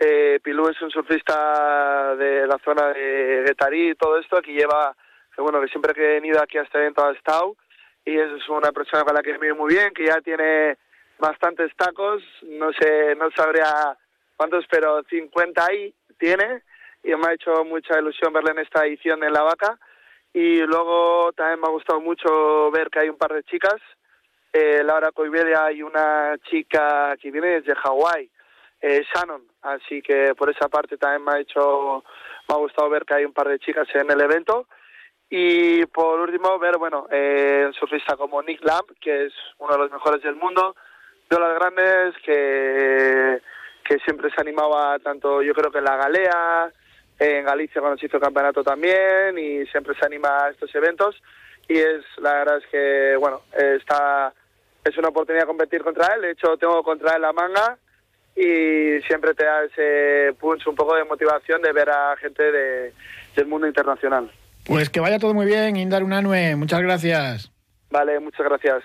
eh, 0.00 0.38
Pilú 0.42 0.68
es 0.68 0.80
un 0.80 0.90
surfista 0.90 2.14
de 2.16 2.46
la 2.46 2.58
zona 2.64 2.88
de 2.88 3.44
Getarí 3.46 3.90
y 3.90 3.94
todo 3.94 4.18
esto, 4.18 4.40
que 4.40 4.52
lleva, 4.52 4.94
que 5.34 5.42
bueno, 5.42 5.60
que 5.60 5.68
siempre 5.68 5.92
que 5.92 6.02
he 6.02 6.20
venido 6.20 6.40
aquí 6.40 6.58
a 6.58 6.62
este 6.62 6.78
evento 6.78 7.04
ha 7.04 7.12
estado, 7.12 7.56
y 8.04 8.16
es 8.16 8.48
una 8.48 8.70
persona 8.70 9.04
con 9.04 9.14
la 9.14 9.22
que 9.22 9.36
me 9.38 9.52
muy 9.54 9.74
bien, 9.74 9.92
que 9.92 10.06
ya 10.06 10.20
tiene 10.20 10.78
bastantes 11.18 11.74
tacos, 11.76 12.22
no 12.42 12.72
sé, 12.72 13.14
no 13.16 13.30
sabría 13.30 13.96
cuántos, 14.36 14.64
pero 14.70 15.02
50 15.04 15.64
ahí 15.64 15.94
tiene, 16.18 16.62
y 17.02 17.14
me 17.14 17.28
ha 17.28 17.34
hecho 17.34 17.64
mucha 17.64 17.98
ilusión 17.98 18.32
verle 18.32 18.52
en 18.52 18.58
esta 18.60 18.86
edición 18.86 19.22
en 19.24 19.32
La 19.32 19.42
Vaca, 19.42 19.78
y 20.32 20.58
luego 20.58 21.32
también 21.32 21.60
me 21.60 21.66
ha 21.66 21.70
gustado 21.70 22.00
mucho 22.00 22.70
ver 22.70 22.90
que 22.90 23.00
hay 23.00 23.08
un 23.08 23.18
par 23.18 23.32
de 23.32 23.42
chicas, 23.44 23.80
eh, 24.52 24.82
Laura 24.84 25.12
Coibelia 25.12 25.70
y 25.72 25.82
una 25.82 26.36
chica 26.50 27.16
que 27.20 27.30
viene 27.30 27.60
desde 27.60 27.74
Hawái, 27.74 28.30
eh, 28.80 29.04
Shannon. 29.12 29.42
Así 29.62 30.00
que 30.02 30.34
por 30.34 30.50
esa 30.50 30.68
parte 30.68 30.96
también 30.96 31.24
me 31.24 31.32
ha 31.32 31.40
hecho, 31.40 32.04
me 32.48 32.54
ha 32.54 32.58
gustado 32.58 32.88
ver 32.88 33.04
que 33.04 33.14
hay 33.14 33.24
un 33.24 33.32
par 33.32 33.48
de 33.48 33.58
chicas 33.58 33.88
en 33.94 34.10
el 34.10 34.20
evento. 34.20 34.66
Y 35.30 35.84
por 35.86 36.20
último, 36.20 36.58
ver, 36.58 36.78
bueno, 36.78 37.06
eh, 37.10 37.70
surfista 37.78 38.16
como 38.16 38.42
Nick 38.42 38.64
Lamb, 38.64 38.86
que 39.00 39.26
es 39.26 39.32
uno 39.58 39.74
de 39.74 39.78
los 39.78 39.92
mejores 39.92 40.22
del 40.22 40.36
mundo, 40.36 40.74
de 41.28 41.40
las 41.40 41.54
grandes, 41.58 42.14
que, 42.24 43.40
que 43.84 43.98
siempre 44.00 44.30
se 44.30 44.40
animaba 44.40 44.98
tanto, 44.98 45.42
yo 45.42 45.54
creo 45.54 45.70
que 45.70 45.78
en 45.78 45.84
la 45.84 45.96
Galea, 45.96 46.72
en 47.18 47.44
Galicia 47.44 47.80
cuando 47.80 47.98
se 47.98 48.06
hizo 48.06 48.16
el 48.16 48.22
campeonato 48.22 48.62
también, 48.62 49.38
y 49.38 49.66
siempre 49.66 49.94
se 49.98 50.06
anima 50.06 50.44
a 50.44 50.50
estos 50.50 50.74
eventos. 50.74 51.20
Y 51.68 51.78
es, 51.78 52.02
la 52.18 52.32
verdad 52.32 52.58
es 52.58 52.66
que, 52.70 53.16
bueno, 53.16 53.42
está, 53.52 54.32
es 54.84 54.96
una 54.96 55.08
oportunidad 55.08 55.46
competir 55.46 55.82
contra 55.82 56.14
él. 56.14 56.22
De 56.22 56.30
hecho, 56.30 56.56
tengo 56.56 56.82
contra 56.82 57.16
él 57.16 57.22
la 57.22 57.32
manga 57.32 57.76
y 58.34 59.02
siempre 59.06 59.34
te 59.34 59.44
da 59.44 59.64
ese 59.64 60.32
punch, 60.38 60.66
un 60.66 60.76
poco 60.76 60.94
de 60.94 61.04
motivación 61.04 61.60
de 61.60 61.72
ver 61.72 61.90
a 61.90 62.16
gente 62.16 62.52
de, 62.52 62.92
del 63.34 63.46
mundo 63.46 63.66
internacional. 63.66 64.30
Pues 64.64 64.88
que 64.88 65.00
vaya 65.00 65.18
todo 65.18 65.34
muy 65.34 65.46
bien, 65.46 65.76
Indar 65.76 66.02
Unanue. 66.02 66.54
Muchas 66.56 66.80
gracias. 66.80 67.50
Vale, 67.90 68.20
muchas 68.20 68.46
gracias. 68.46 68.84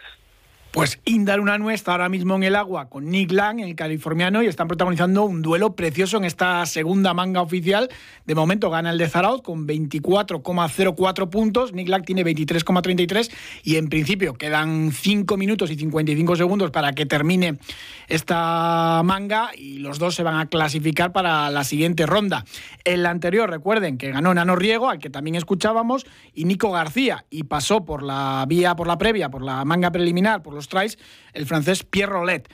Pues 0.73 0.99
Indar 1.05 1.39
Unanue 1.39 1.75
está 1.75 1.91
ahora 1.91 2.09
mismo 2.09 2.35
en 2.35 2.41
el 2.41 2.55
agua 2.55 2.89
con 2.89 3.07
Nick 3.07 3.31
Lang, 3.31 3.59
el 3.59 3.75
californiano, 3.75 4.41
y 4.41 4.47
están 4.47 4.67
protagonizando 4.67 5.23
un 5.23 5.43
duelo 5.43 5.75
precioso 5.75 6.17
en 6.17 6.23
esta 6.23 6.65
segunda 6.65 7.13
manga 7.13 7.43
oficial. 7.43 7.89
De 8.25 8.33
momento 8.33 8.71
gana 8.71 8.89
el 8.89 8.97
de 8.97 9.07
Zarauz 9.07 9.43
con 9.43 9.67
24,04 9.67 11.29
puntos. 11.29 11.73
Nick 11.73 11.89
Lang 11.89 12.03
tiene 12.03 12.25
23,33 12.25 13.31
y 13.61 13.75
en 13.75 13.87
principio 13.87 14.33
quedan 14.33 14.91
5 14.91 15.37
minutos 15.37 15.69
y 15.69 15.75
55 15.75 16.37
segundos 16.37 16.71
para 16.71 16.93
que 16.93 17.05
termine 17.05 17.59
esta 18.07 19.03
manga 19.05 19.51
y 19.55 19.77
los 19.77 19.99
dos 19.99 20.15
se 20.15 20.23
van 20.23 20.39
a 20.39 20.47
clasificar 20.47 21.11
para 21.11 21.51
la 21.51 21.63
siguiente 21.65 22.07
ronda. 22.07 22.45
El 22.83 23.05
anterior, 23.05 23.47
recuerden 23.47 23.99
que 23.99 24.11
ganó 24.11 24.33
Nano 24.33 24.55
Riego, 24.55 24.89
al 24.89 24.97
que 24.97 25.11
también 25.11 25.35
escuchábamos, 25.35 26.07
y 26.33 26.45
Nico 26.45 26.71
García, 26.71 27.25
y 27.29 27.43
pasó 27.43 27.85
por 27.85 28.01
la 28.01 28.43
vía, 28.47 28.75
por 28.75 28.87
la 28.87 28.97
previa, 28.97 29.29
por 29.29 29.43
la 29.43 29.63
manga 29.65 29.91
preliminar, 29.91 30.41
por 30.41 30.55
los 30.55 30.62
traes 30.67 30.97
el 31.33 31.45
francés 31.45 31.83
Pierre 31.83 32.11
Rollet. 32.11 32.47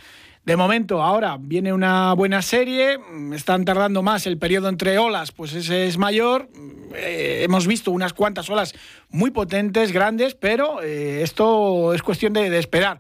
De 0.50 0.56
momento, 0.56 1.04
ahora 1.04 1.38
viene 1.40 1.74
una 1.74 2.14
buena 2.14 2.42
serie, 2.42 2.98
están 3.36 3.66
tardando 3.66 4.02
más, 4.02 4.26
el 4.26 4.38
periodo 4.38 4.70
entre 4.70 4.98
olas, 4.98 5.32
pues 5.32 5.54
ese 5.54 5.86
es 5.86 5.98
mayor. 5.98 6.50
Eh, 6.96 7.42
hemos 7.44 7.68
visto 7.68 7.92
unas 7.92 8.14
cuantas 8.14 8.50
olas 8.50 8.74
muy 9.10 9.32
potentes, 9.32 9.92
grandes, 9.92 10.34
pero 10.34 10.82
eh, 10.82 11.22
esto 11.22 11.94
es 11.94 12.02
cuestión 12.02 12.34
de, 12.34 12.58
esperar 12.58 13.00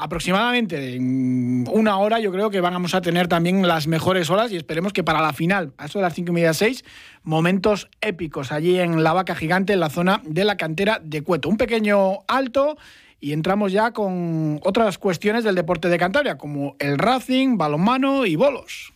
aproximadamente 0.00 0.94
en 0.94 1.66
una 1.72 1.98
hora 1.98 2.20
yo 2.20 2.30
creo 2.30 2.50
que 2.50 2.60
vamos 2.60 2.94
a 2.94 3.00
tener 3.00 3.26
también 3.26 3.66
las 3.66 3.88
mejores 3.88 4.30
olas 4.30 4.52
y 4.52 4.56
esperemos 4.56 4.92
que 4.92 5.02
para 5.02 5.20
la 5.20 5.32
final, 5.32 5.72
a 5.76 5.86
eso 5.86 5.98
de 5.98 6.04
las 6.04 6.14
cinco 6.14 6.30
y 6.30 6.34
media 6.34 6.54
seis, 6.54 6.84
momentos 7.22 7.88
épicos 8.00 8.50
allí 8.50 8.78
en 8.78 9.02
la 9.02 9.12
vaca 9.12 9.34
gigante, 9.34 9.72
en 9.72 9.80
la 9.80 9.90
zona 9.90 10.20
de 10.24 10.44
la 10.44 10.56
cantera 10.56 11.00
de 11.02 11.22
Cueto. 11.22 11.48
Un 11.48 11.56
pequeño 11.58 12.20
alto 12.26 12.76
y 13.20 13.32
entramos 13.32 13.72
ya 13.72 13.92
con 13.92 14.60
otras 14.64 14.98
cuestiones 14.98 15.44
del 15.44 15.54
deporte 15.54 15.88
de 15.88 15.98
Cantabria, 15.98 16.38
como 16.38 16.76
el 16.78 16.98
Racing, 16.98 17.56
balonmano 17.56 18.26
y 18.26 18.36
bolos. 18.36 18.92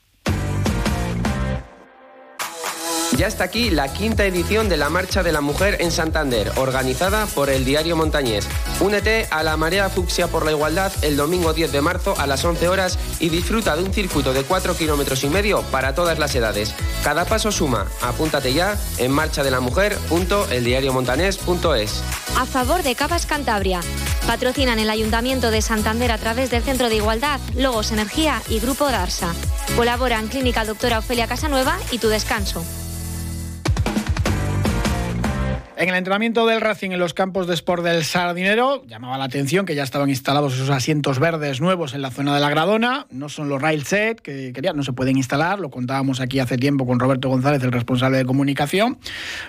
Ya 3.17 3.27
está 3.27 3.45
aquí 3.45 3.71
la 3.71 3.93
quinta 3.93 4.25
edición 4.25 4.71
de 4.71 4.79
la 4.79 4.89
Marcha 4.89 5.23
de 5.23 5.33
la 5.33 5.43
Mujer 5.43 5.77
en 5.81 5.93
Santander, 5.93 6.51
organizada 6.57 7.27
por 7.27 7.51
el 7.51 7.63
Diario 7.65 7.95
Montañés. 7.95 8.49
Únete 8.81 9.29
a 9.31 9.43
la 9.43 9.59
Marea 9.59 9.91
Fucsia 9.91 10.29
por 10.29 10.47
la 10.47 10.53
Igualdad 10.53 10.91
el 11.03 11.17
domingo 11.17 11.53
10 11.53 11.73
de 11.73 11.83
marzo 11.83 12.15
a 12.19 12.27
las 12.27 12.43
11 12.45 12.69
horas 12.69 12.99
y 13.21 13.29
disfruta 13.29 13.77
de 13.77 13.83
un 13.83 13.93
circuito 13.93 14.33
de 14.33 14.45
4 14.45 14.75
kilómetros 14.77 15.25
y 15.25 15.29
medio 15.29 15.61
para 15.71 15.95
todas 15.95 16.19
las 16.19 16.35
edades. 16.35 16.75
Cada 17.05 17.27
paso 17.27 17.53
suma. 17.53 17.87
Apúntate 18.01 18.55
ya 18.55 18.79
en 18.97 19.13
marchadelamujer.eldiariomontanés.es. 19.13 22.03
A 22.39 22.47
favor 22.47 22.83
de 22.83 22.95
Cavas 22.95 23.27
Cantabria. 23.27 23.83
Patrocinan 24.27 24.79
el 24.79 24.89
Ayuntamiento 24.89 25.51
de 25.51 25.61
Santander 25.61 26.13
a 26.13 26.19
través 26.19 26.49
del 26.51 26.63
Centro 26.63 26.89
de 26.89 26.97
Igualdad, 26.97 27.41
Logos 27.57 27.93
Energía 27.93 28.41
y 28.49 28.59
Grupo 28.59 28.91
Darsa. 28.91 29.35
Colaboran 29.77 30.29
Clínica 30.29 30.65
Doctora 30.65 31.01
Ofelia 31.01 31.27
Casanueva 31.27 31.77
y 31.91 31.99
Tu 31.99 32.09
Descanso. 32.09 32.65
En 35.83 35.89
el 35.89 35.97
entrenamiento 35.97 36.47
del 36.47 36.61
Racing 36.61 36.93
en 36.93 37.01
los 37.01 37.13
campos 37.13 37.49
de 37.49 37.55
sport 37.55 37.83
del 37.83 38.05
Sardinero, 38.05 38.85
llamaba 38.87 39.19
la 39.19 39.25
atención 39.25 39.67
que 39.67 39.75
ya 39.75 39.83
estaban 39.83 40.11
instalados 40.11 40.55
esos 40.55 40.71
asientos 40.71 41.19
verdes 41.19 41.61
nuevos 41.61 41.93
en 41.93 42.03
la 42.03 42.13
zona 42.13 42.33
de 42.33 42.41
la 42.41 42.51
Gradona. 42.51 43.09
No 43.11 43.29
son 43.29 43.49
los 43.49 43.61
rail 43.61 43.85
set 43.85 44.21
que 44.21 44.53
querían, 44.53 44.77
no 44.77 44.85
se 44.85 44.93
pueden 44.93 45.17
instalar. 45.17 45.59
Lo 45.59 45.71
contábamos 45.71 46.21
aquí 46.21 46.39
hace 46.39 46.57
tiempo 46.57 46.87
con 46.87 47.01
Roberto 47.01 47.29
González, 47.29 47.65
el 47.65 47.73
responsable 47.73 48.19
de 48.19 48.25
comunicación. 48.25 49.01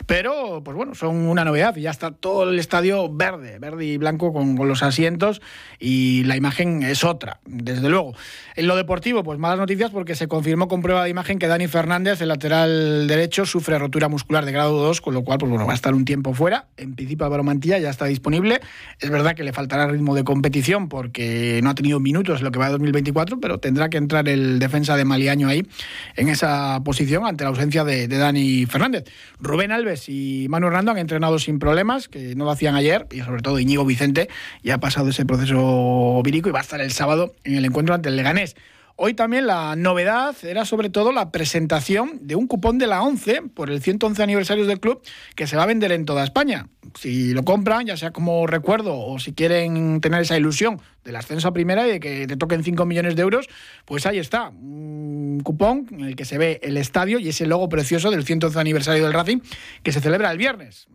Pero, 0.07 0.63
pues 0.65 0.75
bueno, 0.75 0.95
son 0.95 1.17
una 1.17 1.45
novedad. 1.45 1.75
Ya 1.75 1.91
está 1.91 2.09
todo 2.09 2.49
el 2.49 2.57
estadio 2.57 3.13
verde, 3.13 3.59
verde 3.59 3.85
y 3.85 3.97
blanco 3.97 4.33
con, 4.33 4.57
con 4.57 4.67
los 4.67 4.81
asientos 4.81 5.39
y 5.77 6.23
la 6.23 6.35
imagen 6.35 6.81
es 6.81 7.03
otra, 7.03 7.41
desde 7.45 7.89
luego. 7.89 8.15
En 8.55 8.65
lo 8.65 8.75
deportivo, 8.75 9.21
pues 9.21 9.37
malas 9.37 9.59
noticias 9.59 9.91
porque 9.91 10.15
se 10.15 10.27
confirmó 10.27 10.67
con 10.67 10.81
prueba 10.81 11.03
de 11.03 11.11
imagen 11.11 11.37
que 11.37 11.45
Dani 11.45 11.67
Fernández, 11.67 12.21
el 12.21 12.29
lateral 12.29 13.07
derecho, 13.07 13.45
sufre 13.45 13.77
rotura 13.77 14.09
muscular 14.09 14.45
de 14.45 14.51
grado 14.51 14.79
2, 14.79 14.99
con 14.99 15.13
lo 15.13 15.23
cual, 15.23 15.37
pues 15.37 15.51
bueno, 15.51 15.67
va 15.67 15.73
a 15.73 15.75
estar 15.75 15.93
un 15.93 16.05
tiempo 16.05 16.22
fuera. 16.31 16.67
En 16.77 16.95
principio, 16.95 17.25
Álvaro 17.25 17.43
Mantilla 17.43 17.79
ya 17.79 17.89
está 17.89 18.05
disponible. 18.05 18.61
Es 18.99 19.09
verdad 19.09 19.35
que 19.35 19.43
le 19.43 19.51
faltará 19.51 19.87
ritmo 19.87 20.15
de 20.15 20.23
competición 20.23 20.87
porque 20.87 21.59
no 21.63 21.71
ha 21.71 21.75
tenido 21.75 21.99
minutos 21.99 22.41
lo 22.41 22.51
que 22.51 22.59
va 22.59 22.67
de 22.67 22.73
2024, 22.73 23.39
pero 23.39 23.57
tendrá 23.57 23.89
que 23.89 23.97
entrar 23.97 24.29
el 24.29 24.59
defensa 24.59 24.95
de 24.95 25.05
Maliaño 25.05 25.47
ahí 25.47 25.67
en 26.15 26.29
esa 26.29 26.81
posición 26.85 27.25
ante 27.25 27.43
la 27.43 27.49
ausencia 27.49 27.83
de, 27.83 28.07
Dani 28.07 28.65
Fernández. 28.65 29.05
Rubén 29.39 29.71
Alves 29.71 30.07
y 30.07 30.47
Manu 30.49 30.67
Hernando 30.67 30.91
han 30.91 30.99
entrenado 30.99 31.39
sin 31.39 31.59
problemas, 31.59 32.07
que 32.07 32.35
no 32.35 32.45
lo 32.45 32.51
hacían 32.51 32.75
ayer, 32.75 33.07
y 33.11 33.21
sobre 33.21 33.41
todo 33.41 33.59
Iñigo 33.59 33.85
Vicente 33.85 34.29
ya 34.63 34.75
ha 34.75 34.79
pasado 34.79 35.09
ese 35.09 35.25
proceso 35.25 36.21
vírico 36.23 36.49
y 36.49 36.51
va 36.51 36.59
a 36.59 36.61
estar 36.61 36.79
el 36.79 36.91
sábado 36.91 37.33
en 37.43 37.55
el 37.55 37.65
encuentro 37.65 37.95
ante 37.95 38.09
el 38.09 38.15
Leganés. 38.15 38.55
Hoy 38.95 39.15
también 39.15 39.47
la 39.47 39.75
novedad 39.75 40.35
era 40.43 40.65
sobre 40.65 40.91
todo 40.91 41.11
la 41.11 41.31
presentación 41.31 42.19
de 42.21 42.35
un 42.35 42.45
cupón 42.45 42.77
de 42.77 42.85
la 42.85 43.01
11 43.01 43.41
por 43.55 43.71
el 43.71 43.81
111 43.81 44.21
aniversario 44.21 44.67
del 44.67 44.79
club 44.79 45.01
que 45.35 45.47
se 45.47 45.57
va 45.57 45.63
a 45.63 45.65
vender 45.65 45.91
en 45.91 46.05
toda 46.05 46.23
España. 46.23 46.69
Si 46.93 47.33
lo 47.33 47.43
compran, 47.43 47.87
ya 47.87 47.97
sea 47.97 48.11
como 48.11 48.45
recuerdo 48.45 48.95
o 48.99 49.17
si 49.17 49.33
quieren 49.33 49.99
tener 49.99 50.21
esa 50.21 50.37
ilusión 50.37 50.79
del 51.03 51.15
ascenso 51.15 51.47
a 51.47 51.53
primera 51.53 51.87
y 51.87 51.93
de 51.93 51.99
que 51.99 52.27
te 52.27 52.37
toquen 52.37 52.63
5 52.63 52.85
millones 52.85 53.15
de 53.15 53.23
euros, 53.23 53.49
pues 53.85 54.05
ahí 54.05 54.19
está, 54.19 54.49
un 54.49 55.41
cupón 55.43 55.87
en 55.89 56.01
el 56.01 56.15
que 56.15 56.25
se 56.25 56.37
ve 56.37 56.59
el 56.61 56.77
estadio 56.77 57.17
y 57.17 57.29
ese 57.29 57.47
logo 57.47 57.69
precioso 57.69 58.11
del 58.11 58.23
111 58.23 58.59
aniversario 58.59 59.03
del 59.03 59.13
Racing 59.13 59.39
que 59.81 59.91
se 59.91 60.01
celebra 60.01 60.31
el 60.31 60.37
viernes 60.37 60.87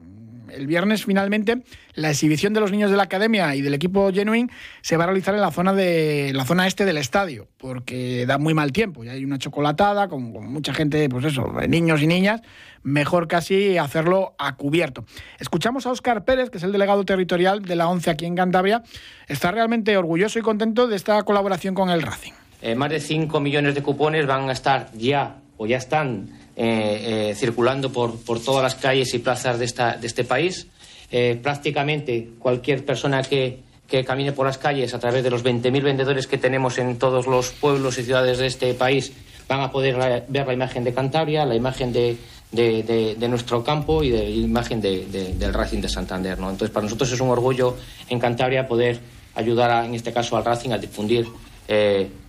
el 0.52 0.66
viernes 0.66 1.04
finalmente 1.04 1.62
la 1.94 2.10
exhibición 2.10 2.54
de 2.54 2.60
los 2.60 2.70
niños 2.70 2.90
de 2.90 2.96
la 2.96 3.04
academia 3.04 3.54
y 3.56 3.62
del 3.62 3.74
equipo 3.74 4.12
Genuine 4.12 4.50
se 4.82 4.96
va 4.96 5.04
a 5.04 5.06
realizar 5.08 5.34
en 5.34 5.40
la 5.40 5.50
zona 5.50 5.72
de 5.72 6.32
la 6.34 6.44
zona 6.44 6.66
este 6.66 6.84
del 6.84 6.98
estadio, 6.98 7.48
porque 7.56 8.24
da 8.26 8.38
muy 8.38 8.54
mal 8.54 8.72
tiempo. 8.72 9.04
Ya 9.04 9.12
hay 9.12 9.24
una 9.24 9.38
chocolatada 9.38 10.08
con, 10.08 10.22
mucha 10.22 10.72
gente, 10.72 11.08
pues 11.08 11.24
eso, 11.24 11.52
niños 11.68 12.02
y 12.02 12.06
niñas. 12.06 12.40
Mejor 12.82 13.26
casi 13.26 13.76
hacerlo 13.76 14.34
a 14.38 14.56
cubierto. 14.56 15.04
Escuchamos 15.40 15.86
a 15.86 15.90
Óscar 15.90 16.24
Pérez, 16.24 16.50
que 16.50 16.58
es 16.58 16.64
el 16.64 16.72
delegado 16.72 17.04
territorial 17.04 17.62
de 17.62 17.76
la 17.76 17.88
ONCE 17.88 18.10
aquí 18.10 18.24
en 18.24 18.36
Cantabria. 18.36 18.82
Está 19.26 19.50
realmente 19.50 19.96
orgulloso 19.96 20.38
y 20.38 20.42
contento 20.42 20.86
de 20.86 20.96
esta 20.96 21.22
colaboración 21.24 21.74
con 21.74 21.90
el 21.90 22.02
Racing. 22.02 22.32
Eh, 22.62 22.74
más 22.74 22.90
de 22.90 23.00
5 23.00 23.40
millones 23.40 23.74
de 23.74 23.82
cupones 23.82 24.26
van 24.26 24.48
a 24.48 24.52
estar 24.52 24.90
ya 24.94 25.36
o 25.58 25.66
ya 25.66 25.76
están 25.76 26.30
eh, 26.56 27.30
eh, 27.30 27.34
circulando 27.34 27.92
por, 27.92 28.18
por, 28.20 28.40
todas 28.40 28.62
las 28.62 28.74
calles 28.76 29.12
y 29.14 29.18
plazas 29.18 29.58
de, 29.58 29.64
esta, 29.64 29.96
de 29.96 30.06
este 30.06 30.24
país. 30.24 30.66
Eh, 31.10 31.38
prácticamente 31.42 32.30
cualquier 32.38 32.84
persona 32.84 33.22
que, 33.22 33.60
que, 33.86 34.04
camine 34.04 34.32
por 34.32 34.46
las 34.46 34.58
calles 34.58 34.94
a 34.94 34.98
través 34.98 35.22
de 35.22 35.30
los 35.30 35.44
20.000 35.44 35.82
vendedores 35.82 36.26
que 36.26 36.38
tenemos 36.38 36.78
en 36.78 36.98
todos 36.98 37.26
los 37.26 37.50
pueblos 37.50 37.98
y 37.98 38.04
ciudades 38.04 38.38
de 38.38 38.46
este 38.46 38.74
país 38.74 39.12
van 39.48 39.60
a 39.60 39.70
poder 39.70 40.24
ver 40.28 40.46
la 40.46 40.52
imagen 40.52 40.84
de 40.84 40.92
Cantabria, 40.92 41.46
la 41.46 41.54
imagen 41.54 41.92
de, 41.92 42.16
de, 42.52 43.16
de, 43.18 43.28
nuestro 43.28 43.64
campo 43.64 44.02
y 44.02 44.10
de 44.10 44.24
la 44.24 44.28
imagen 44.28 44.80
del 44.80 45.54
Racing 45.54 45.80
de 45.80 45.88
Santander. 45.88 46.38
¿no? 46.38 46.50
Entonces, 46.50 46.70
para 46.70 46.84
nosotros 46.84 47.10
es 47.12 47.20
un 47.20 47.30
orgullo 47.30 47.76
en 48.10 48.18
Cantabria 48.18 48.68
poder 48.68 49.00
ayudar, 49.34 49.86
en 49.86 49.94
este 49.94 50.12
caso, 50.12 50.36
al 50.36 50.44
Racing 50.44 50.72
a 50.72 50.78
difundir 50.78 51.26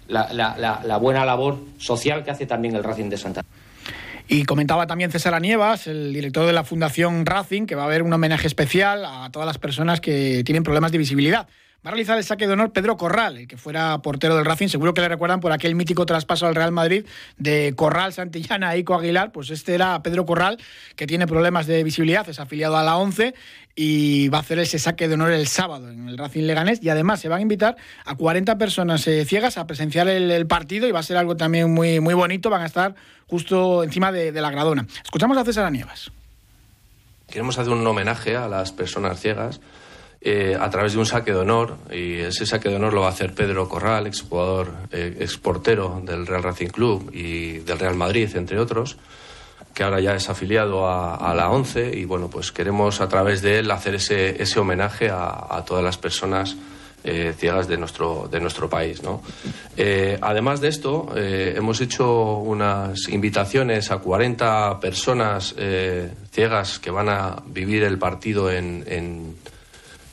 la, 0.09 0.33
la, 0.33 0.81
la 0.83 0.97
buena 0.97 1.25
labor 1.25 1.59
social 1.77 2.23
que 2.23 2.31
hace 2.31 2.45
también 2.45 2.75
el 2.75 2.83
Racing 2.83 3.09
de 3.09 3.17
Santander. 3.17 3.49
Y 4.31 4.43
comentaba 4.43 4.85
también 4.85 5.11
César 5.11 5.33
Anievas, 5.33 5.87
el 5.87 6.13
director 6.13 6.45
de 6.45 6.53
la 6.53 6.63
Fundación 6.63 7.25
Racing, 7.25 7.65
que 7.65 7.73
va 7.73 7.81
a 7.81 7.85
haber 7.85 8.03
un 8.03 8.13
homenaje 8.13 8.45
especial 8.45 9.03
a 9.03 9.29
todas 9.31 9.47
las 9.47 9.57
personas 9.57 10.01
que 10.01 10.43
tienen 10.43 10.63
problemas 10.63 10.91
de 10.91 10.99
visibilidad. 10.99 11.47
Va 11.85 11.91
a 11.91 11.91
realizar 11.91 12.17
el 12.17 12.25
saque 12.25 12.45
de 12.45 12.51
honor 12.51 12.73
Pedro 12.73 12.97
Corral, 12.97 13.37
el 13.37 13.47
que 13.47 13.55
fuera 13.55 13.97
portero 13.99 14.35
del 14.35 14.43
Racing. 14.43 14.67
Seguro 14.67 14.93
que 14.93 14.99
le 14.99 15.07
recuerdan 15.07 15.39
por 15.39 15.53
aquel 15.53 15.75
mítico 15.75 16.05
traspaso 16.05 16.45
al 16.45 16.53
Real 16.53 16.73
Madrid 16.73 17.05
de 17.37 17.73
Corral, 17.73 18.11
Santillana, 18.11 18.75
Ico 18.75 18.95
Aguilar. 18.95 19.31
Pues 19.31 19.49
este 19.49 19.75
era 19.75 20.03
Pedro 20.03 20.25
Corral, 20.25 20.57
que 20.97 21.07
tiene 21.07 21.25
problemas 21.25 21.67
de 21.67 21.81
visibilidad, 21.85 22.27
es 22.27 22.41
afiliado 22.41 22.75
a 22.75 22.83
la 22.83 22.97
11 22.97 23.33
y 23.75 24.27
va 24.27 24.39
a 24.39 24.41
hacer 24.41 24.59
ese 24.59 24.77
saque 24.77 25.07
de 25.07 25.13
honor 25.13 25.31
el 25.31 25.47
sábado 25.47 25.89
en 25.89 26.09
el 26.09 26.17
Racing 26.17 26.43
Leganés. 26.43 26.83
Y 26.83 26.89
además 26.89 27.21
se 27.21 27.29
van 27.29 27.39
a 27.39 27.41
invitar 27.43 27.77
a 28.03 28.15
40 28.15 28.57
personas 28.57 29.07
eh, 29.07 29.23
ciegas 29.23 29.57
a 29.57 29.65
presenciar 29.65 30.09
el, 30.09 30.47
partido 30.47 30.85
y 30.85 30.91
va 30.91 30.99
a 30.99 31.03
ser 31.03 31.15
algo 31.15 31.37
también 31.37 31.73
muy, 31.73 32.01
muy 32.01 32.13
bonito. 32.13 32.49
Van 32.49 32.61
a 32.61 32.65
estar 32.65 32.93
justo 33.27 33.85
encima 33.85 34.11
de, 34.11 34.33
la 34.33 34.51
gradona. 34.51 34.85
Escuchamos 35.01 35.37
a 35.37 35.45
César 35.45 35.63
Anievas. 35.63 36.11
Queremos 37.29 37.57
hacer 37.57 37.71
un 37.71 37.87
homenaje 37.87 38.35
a 38.35 38.49
las 38.49 38.73
personas 38.73 39.21
ciegas 39.21 39.61
eh, 40.21 40.57
a 40.59 40.69
través 40.69 40.91
de 40.93 40.99
un 40.99 41.05
saque 41.05 41.31
de 41.31 41.37
honor, 41.37 41.77
y 41.89 42.15
ese 42.15 42.45
saque 42.45 42.67
de 42.67 42.75
honor 42.75 42.93
lo 42.93 43.01
va 43.01 43.07
a 43.07 43.11
hacer 43.11 43.33
Pedro 43.33 43.69
Corral, 43.69 44.05
exjugador, 44.05 44.73
eh, 44.91 45.15
exportero 45.21 46.01
del 46.03 46.27
Real 46.27 46.43
Racing 46.43 46.67
Club 46.67 47.09
y 47.13 47.59
del 47.59 47.79
Real 47.79 47.95
Madrid, 47.95 48.29
entre 48.35 48.59
otros, 48.59 48.97
que 49.73 49.83
ahora 49.83 50.01
ya 50.01 50.15
es 50.15 50.29
afiliado 50.29 50.89
a, 50.89 51.33
la 51.33 51.49
ONCE, 51.49 51.97
y 51.97 52.03
bueno, 52.03 52.29
pues 52.29 52.51
queremos 52.51 52.99
a 52.99 53.07
través 53.07 53.41
de 53.41 53.59
él 53.59 53.71
hacer 53.71 53.95
ese, 53.95 54.41
ese 54.43 54.59
homenaje 54.59 55.09
a, 55.09 55.63
todas 55.65 55.85
las 55.85 55.97
personas 55.97 56.57
eh, 57.05 57.33
ciegas 57.37 57.69
de 57.69 57.77
nuestro, 57.77 58.27
de 58.29 58.41
nuestro 58.41 58.69
país. 58.69 59.01
¿no? 59.01 59.21
además 60.19 60.59
de 60.59 60.67
esto, 60.67 61.13
hemos 61.15 61.79
hecho 61.79 62.39
unas 62.39 63.07
invitaciones 63.07 63.89
a 63.89 63.99
40 63.99 64.81
personas 64.81 65.55
ciegas 66.31 66.79
que 66.79 66.91
van 66.91 67.07
a 67.07 67.41
vivir 67.45 67.83
el 67.83 67.97
partido 67.97 68.51
en, 68.51 68.83
en 68.85 69.35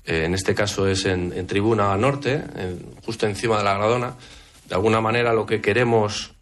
eh, 0.07 0.25
en 0.25 0.35
este 0.35 0.55
caso 0.55 0.87
es 0.87 1.05
en, 1.05 1.47
Tribuna 1.47 1.97
Norte, 1.97 2.43
justo 3.05 3.27
encima 3.27 3.59
de 3.59 3.65
la 3.65 3.75
Gradona. 3.75 4.15
De 4.69 4.75
alguna 4.75 5.01
manera 5.01 5.33
lo 5.33 5.47
que 5.47 5.61
queremos 5.61 6.33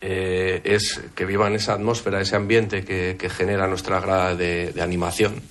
eh, 0.00 0.60
es 0.64 1.00
que 1.14 1.24
vivan 1.24 1.54
esa 1.54 1.74
atmósfera, 1.74 2.20
ese 2.20 2.36
ambiente 2.36 2.84
que, 2.84 3.30
genera 3.30 3.66
nuestra 3.66 4.00
grada 4.00 4.34
de 4.34 4.74
animación. 4.80 5.42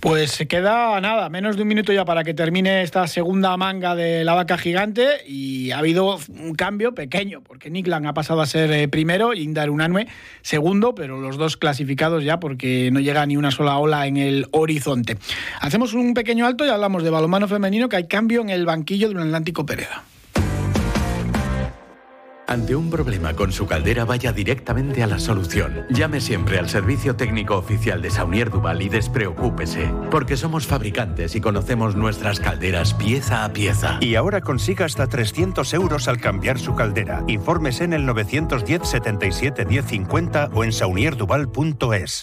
Pues 0.00 0.30
se 0.30 0.46
queda 0.46 1.00
nada, 1.00 1.28
menos 1.30 1.56
de 1.56 1.62
un 1.62 1.68
minuto 1.68 1.92
ya 1.92 2.04
para 2.04 2.22
que 2.22 2.34
termine 2.34 2.82
esta 2.82 3.06
segunda 3.06 3.56
manga 3.56 3.94
de 3.94 4.24
la 4.24 4.34
vaca 4.34 4.58
gigante 4.58 5.26
y 5.26 5.70
ha 5.70 5.78
habido 5.78 6.18
un 6.28 6.54
cambio 6.54 6.94
pequeño, 6.94 7.40
porque 7.42 7.70
Niklan 7.70 8.06
ha 8.06 8.14
pasado 8.14 8.40
a 8.40 8.46
ser 8.46 8.70
eh, 8.72 8.88
primero 8.88 9.32
y 9.32 9.40
Indar 9.40 9.70
Unanue 9.70 10.06
segundo, 10.42 10.94
pero 10.94 11.20
los 11.20 11.38
dos 11.38 11.56
clasificados 11.56 12.22
ya 12.24 12.38
porque 12.38 12.90
no 12.92 13.00
llega 13.00 13.24
ni 13.26 13.36
una 13.36 13.50
sola 13.50 13.78
ola 13.78 14.06
en 14.06 14.18
el 14.18 14.46
horizonte. 14.52 15.16
Hacemos 15.60 15.94
un 15.94 16.14
pequeño 16.14 16.46
alto 16.46 16.66
y 16.66 16.68
hablamos 16.68 17.02
de 17.02 17.10
balonmano 17.10 17.48
femenino, 17.48 17.88
que 17.88 17.96
hay 17.96 18.06
cambio 18.06 18.42
en 18.42 18.50
el 18.50 18.66
banquillo 18.66 19.08
de 19.08 19.14
un 19.14 19.22
Atlántico 19.22 19.64
Pereda. 19.64 20.04
Ante 22.48 22.76
un 22.76 22.90
problema 22.90 23.34
con 23.34 23.50
su 23.50 23.66
caldera, 23.66 24.04
vaya 24.04 24.32
directamente 24.32 25.02
a 25.02 25.08
la 25.08 25.18
solución. 25.18 25.84
Llame 25.90 26.20
siempre 26.20 26.60
al 26.60 26.68
servicio 26.68 27.16
técnico 27.16 27.56
oficial 27.56 28.00
de 28.00 28.10
Saunier 28.10 28.50
Duval 28.50 28.82
y 28.82 28.88
despreocúpese, 28.88 29.90
porque 30.12 30.36
somos 30.36 30.64
fabricantes 30.64 31.34
y 31.34 31.40
conocemos 31.40 31.96
nuestras 31.96 32.38
calderas 32.38 32.94
pieza 32.94 33.44
a 33.44 33.52
pieza. 33.52 33.98
Y 34.00 34.14
ahora 34.14 34.42
consiga 34.42 34.84
hasta 34.84 35.08
300 35.08 35.74
euros 35.74 36.06
al 36.06 36.20
cambiar 36.20 36.60
su 36.60 36.76
caldera. 36.76 37.24
Infórmese 37.26 37.82
en 37.82 37.94
el 37.94 38.06
910 38.06 38.88
77 38.88 39.64
1050 39.66 40.50
o 40.52 40.62
en 40.62 40.72
saunierduval.es. 40.72 42.22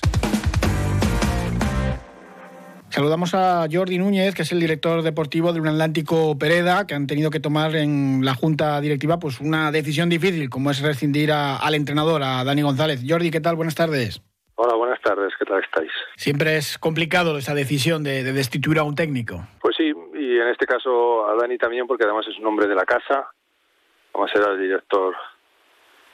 Saludamos 2.93 3.33
a 3.33 3.65
Jordi 3.71 3.97
Núñez, 3.97 4.35
que 4.35 4.43
es 4.43 4.51
el 4.51 4.59
director 4.59 5.01
deportivo 5.01 5.51
de 5.51 5.59
un 5.59 5.67
Atlántico 5.67 6.38
Pereda, 6.38 6.85
que 6.85 6.93
han 6.93 7.07
tenido 7.07 7.31
que 7.31 7.39
tomar 7.39 7.75
en 7.75 8.23
la 8.23 8.35
junta 8.35 8.79
directiva 8.81 9.17
pues 9.17 9.41
una 9.41 9.71
decisión 9.71 10.09
difícil, 10.09 10.47
como 10.51 10.69
es 10.69 10.79
rescindir 10.79 11.31
al 11.31 11.73
entrenador, 11.73 12.21
a 12.21 12.43
Dani 12.43 12.62
González. 12.62 13.01
Jordi, 13.03 13.31
¿qué 13.31 13.41
tal? 13.41 13.55
Buenas 13.55 13.73
tardes. 13.73 14.21
Hola, 14.53 14.75
buenas 14.75 15.01
tardes, 15.01 15.33
¿qué 15.39 15.45
tal 15.45 15.63
estáis? 15.63 15.91
Siempre 16.17 16.55
es 16.57 16.77
complicado 16.77 17.35
esa 17.35 17.55
decisión 17.55 18.03
de, 18.03 18.21
destituir 18.31 18.77
a 18.77 18.83
un 18.83 18.93
técnico. 18.93 19.43
Pues 19.59 19.75
sí, 19.75 19.91
y 20.13 20.38
en 20.38 20.50
este 20.50 20.67
caso 20.67 21.27
a 21.27 21.35
Dani 21.35 21.57
también, 21.57 21.88
porque 21.88 22.03
además 22.03 22.27
es 22.29 22.38
un 22.38 22.45
hombre 22.45 22.67
de 22.67 22.75
la 22.75 22.85
casa, 22.85 23.27
vamos 24.13 24.29
a 24.29 24.38
ser 24.38 24.47
el 24.51 24.62
director 24.62 25.15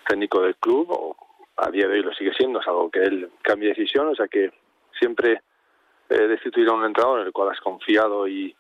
técnico 0.08 0.44
del 0.44 0.56
club, 0.56 0.88
o 0.90 1.18
a 1.58 1.70
día 1.72 1.90
de 1.90 1.96
hoy 1.96 2.04
lo 2.04 2.14
sigue 2.14 2.32
siendo, 2.38 2.62
es 2.62 2.68
algo 2.70 2.90
que 2.90 3.04
él 3.04 3.30
cambie 3.42 3.68
de 3.68 3.76
decisión, 3.76 4.08
o 4.08 4.16
sea 4.16 4.30
que 4.30 4.54
siempre 4.98 5.42
eh, 6.10 6.28
destituir 6.28 6.68
a 6.70 6.74
un 6.74 6.86
entrenador 6.86 7.22
en 7.22 7.28
el 7.28 7.32
cual 7.32 7.50
has 7.50 7.60
confiado 7.60 8.28
y, 8.28 8.56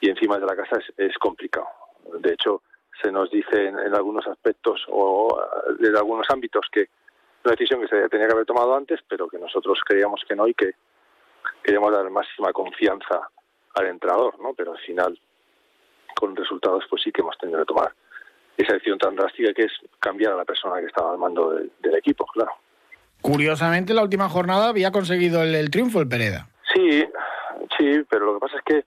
y 0.00 0.08
encima 0.08 0.38
de 0.38 0.46
la 0.46 0.56
casa 0.56 0.78
es, 0.96 1.18
complicado. 1.18 1.66
De 2.20 2.32
hecho, 2.32 2.62
se 3.02 3.12
nos 3.12 3.30
dice 3.30 3.66
en, 3.66 3.94
algunos 3.94 4.26
aspectos 4.26 4.84
o 4.88 5.38
en 5.80 5.96
algunos 5.96 6.26
ámbitos 6.30 6.66
que 6.72 6.88
una 7.44 7.52
decisión 7.52 7.80
que 7.80 7.88
se 7.88 8.08
tenía 8.08 8.26
que 8.26 8.32
haber 8.32 8.46
tomado 8.46 8.74
antes, 8.74 9.00
pero 9.08 9.28
que 9.28 9.38
nosotros 9.38 9.78
creíamos 9.84 10.22
que 10.28 10.34
no 10.34 10.48
y 10.48 10.54
que 10.54 10.72
queríamos 11.62 11.92
dar 11.92 12.08
máxima 12.10 12.52
confianza 12.52 13.28
al 13.74 13.86
entrenador, 13.86 14.38
¿no? 14.40 14.54
Pero 14.54 14.72
al 14.72 14.78
final, 14.78 15.18
con 16.16 16.34
resultados, 16.34 16.84
pues 16.90 17.02
sí 17.02 17.12
que 17.12 17.20
hemos 17.20 17.38
tenido 17.38 17.60
que 17.60 17.66
tomar 17.66 17.92
esa 18.56 18.72
decisión 18.72 18.98
tan 18.98 19.14
drástica 19.14 19.52
que 19.52 19.62
es 19.62 19.72
cambiar 20.00 20.32
a 20.32 20.36
la 20.36 20.44
persona 20.44 20.80
que 20.80 20.86
estaba 20.86 21.12
al 21.12 21.18
mando 21.18 21.50
del 21.50 21.94
equipo, 21.94 22.26
claro. 22.26 22.52
Curiosamente, 23.20 23.94
la 23.94 24.02
última 24.02 24.28
jornada 24.28 24.68
había 24.68 24.90
conseguido 24.90 25.42
el 25.42 25.70
triunfo 25.70 26.00
el 26.00 26.08
Pereda. 26.08 26.48
Sí, 26.78 27.04
sí, 27.76 28.04
pero 28.08 28.26
lo 28.26 28.34
que 28.34 28.40
pasa 28.40 28.58
es 28.58 28.62
que 28.62 28.84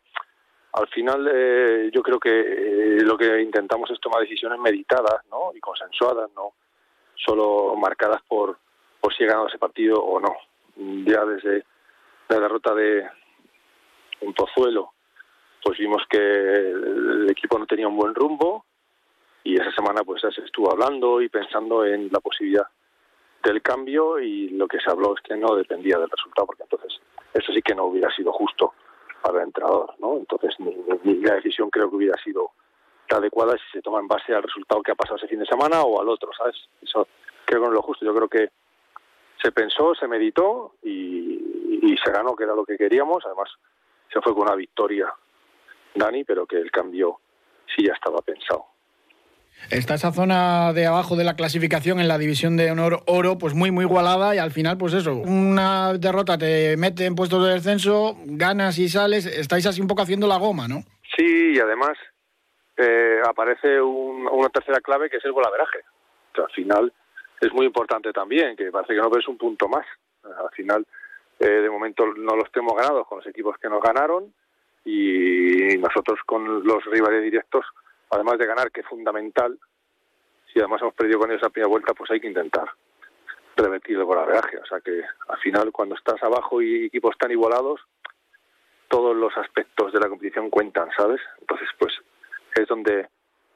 al 0.73 0.88
final 0.88 1.30
eh, 1.34 1.89
yo 1.93 2.01
creo 2.01 2.19
que 2.19 2.30
eh, 2.30 3.01
lo 3.01 3.17
que 3.17 3.41
intentamos 3.41 3.91
es 3.91 3.99
tomar 3.99 4.21
decisiones 4.21 4.60
meditadas 4.60 5.25
¿no? 5.30 5.51
y 5.54 5.60
consensuadas, 5.60 6.32
no 6.34 6.54
solo 7.15 7.75
marcadas 7.75 8.21
por, 8.27 8.58
por 9.01 9.13
si 9.13 9.23
he 9.23 9.27
ganado 9.27 9.49
ese 9.49 9.60
partido 9.60 10.01
o 10.01 10.21
no. 10.21 10.34
Ya 11.06 11.25
desde 11.25 11.65
la 12.30 12.39
derrota 12.39 12.73
de 12.73 13.06
un 14.21 14.34
Pozuelo, 14.34 14.93
pues 15.62 15.77
vimos 15.77 16.04
que 16.10 16.17
el 16.17 17.30
equipo 17.30 17.60
no 17.60 17.65
tenía 17.65 17.89
un 17.89 17.97
buen 17.97 18.15
rumbo 18.15 18.65
y 19.43 19.60
esa 19.60 19.71
semana 19.73 20.04
pues 20.06 20.21
se 20.21 20.41
estuvo 20.41 20.71
hablando 20.71 21.21
y 21.21 21.27
pensando 21.27 21.86
en 21.86 22.10
la 22.10 22.21
posibilidad 22.21 22.67
del 23.43 23.62
cambio 23.62 24.17
y 24.19 24.49
lo 24.49 24.67
que 24.67 24.80
se 24.80 24.89
habló 24.89 25.13
es 25.15 25.21
que 25.21 25.36
no 25.36 25.56
dependía 25.56 25.97
del 25.97 26.10
resultado 26.10 26.47
porque 26.47 26.63
entonces 26.63 27.01
eso 27.34 27.54
sí 27.54 27.62
que 27.62 27.76
no 27.76 27.86
hubiera 27.86 28.13
sido 28.15 28.32
justo 28.34 28.74
para 29.22 29.39
el 29.39 29.48
entrenador, 29.48 29.94
¿no? 30.00 30.17
Entonces, 30.17 30.56
ni, 30.60 31.15
la 31.22 31.36
decisión 31.36 31.70
creo 31.70 31.89
que 31.89 31.96
hubiera 31.96 32.22
sido 32.24 32.52
adecuada 33.10 33.58
si 33.58 33.78
se 33.78 33.82
toma 33.82 34.00
en 34.00 34.08
base 34.08 34.34
al 34.34 34.44
resultado 34.44 34.82
que 34.82 34.91
ha 34.91 34.96
pasado 34.96 35.17
ese 35.17 35.28
fin 35.28 35.39
de 35.39 35.46
semana 35.46 35.82
o 35.82 36.02
al 36.02 36.08
otro, 36.08 36.32
¿sabes? 36.38 36.56
Eso 36.82 37.08
creo 37.46 37.60
que 37.60 37.65
no 37.67 37.72
es 37.72 37.76
lo 37.76 37.82
justo. 37.82 38.06
Yo 38.06 38.15
creo 38.15 38.30
que 38.30 38.50
se 39.41 39.52
pensó, 39.52 39.94
se 39.96 40.08
meditó 40.08 40.76
y, 40.82 41.82
y 41.82 41.98
se 41.98 42.12
ganó, 42.12 42.36
que 42.36 42.46
era 42.46 42.56
lo 42.56 42.65
que 42.65 42.78
queríamos. 42.78 43.26
Además, 43.26 43.50
se 44.12 44.22
fue 44.22 44.34
con 44.34 44.44
una 44.44 44.56
victoria 44.56 45.13
Dani, 45.94 46.24
pero 46.24 46.46
que 46.46 46.58
el 46.58 46.72
cambio 46.72 47.20
sí 47.76 47.86
ya 47.86 47.94
estaba 47.94 48.22
pensado. 48.22 48.65
Está 49.69 49.93
esa 49.93 50.12
zona 50.12 50.74
de 50.74 50.86
abajo 50.86 51.15
de 51.15 51.24
la 51.24 51.36
clasificación 51.36 52.00
en 52.00 52.08
la 52.08 52.17
división 52.17 52.58
de 52.58 52.71
honor 52.71 53.04
oro, 53.08 53.38
pues 53.38 53.54
muy, 53.54 53.71
muy 53.71 53.86
igualada 53.86 54.36
y 54.36 54.38
al 54.38 54.52
final, 54.52 54.78
pues 54.78 54.93
eso, 54.93 55.15
una 55.15 55.93
derrota 55.93 56.38
te 56.38 56.76
mete 56.78 57.06
en 57.06 57.15
puestos 57.15 57.45
de 57.45 57.54
descenso, 57.54 58.17
ganas 58.26 58.78
y 58.80 58.89
sales, 58.89 59.26
estáis 59.26 59.65
así 59.65 59.82
un 59.82 59.88
poco 59.88 60.02
haciendo 60.02 60.28
la 60.28 60.38
goma, 60.38 60.67
¿no? 60.67 60.84
Sí, 61.15 61.54
y 61.56 61.60
además 61.60 61.97
eh, 62.78 63.21
aparece 63.28 63.82
una 63.82 64.50
tercera 64.50 64.80
clave 64.82 65.10
que 65.10 65.17
es 65.17 65.26
el 65.26 65.32
golaveraje. 65.32 65.80
Al 66.36 66.52
final 66.52 66.91
es 67.39 67.54
muy 67.54 67.65
importante 67.65 68.12
también, 68.12 68.56
que 68.56 68.71
parece 68.71 68.93
que 68.93 69.02
no 69.02 69.10
ves 69.10 69.28
un 69.28 69.38
punto 69.38 69.67
más. 69.67 69.86
Al 70.24 70.50
final, 70.54 70.86
eh, 71.39 71.47
de 71.47 71.69
momento 71.69 72.06
no 72.06 72.36
los 72.36 72.52
tenemos 72.52 72.76
ganados 72.76 73.08
con 73.08 73.19
los 73.19 73.28
equipos 73.28 73.58
que 73.58 73.69
nos 73.69 73.82
ganaron 73.82 74.34
y 74.86 75.78
nosotros 75.78 76.19
con 76.26 76.63
los 76.63 76.84
rivales 76.86 77.24
directos 77.24 77.65
además 78.12 78.38
de 78.38 78.45
ganar, 78.45 78.71
que 78.71 78.82
es 78.82 78.88
fundamental, 78.88 79.58
si 80.52 80.60
además 80.60 80.82
hemos 80.82 80.93
perdido 80.93 81.19
con 81.19 81.32
esa 81.32 81.50
primera 81.50 81.69
vuelta, 81.69 81.93
pues 81.93 82.12
hay 82.12 82.19
que 82.19 82.28
intentar 82.28 82.69
revertir 83.56 83.97
el 83.97 84.04
golaveraje. 84.04 84.58
O 84.58 84.65
sea 84.65 84.80
que 84.82 85.02
al 85.30 85.38
final, 85.39 85.71
cuando 85.71 85.95
estás 85.95 86.21
abajo 86.21 86.62
y 86.62 86.86
equipos 86.86 87.17
tan 87.17 87.32
igualados, 87.32 87.80
todos 88.89 89.15
los 89.15 89.36
aspectos 89.38 89.93
de 89.93 90.00
la 90.00 90.10
competición 90.10 90.50
cuentan, 90.50 90.89
¿sabes? 90.97 91.21
Entonces, 91.39 91.69
pues 91.80 91.93
es 92.56 92.67
donde 92.67 93.08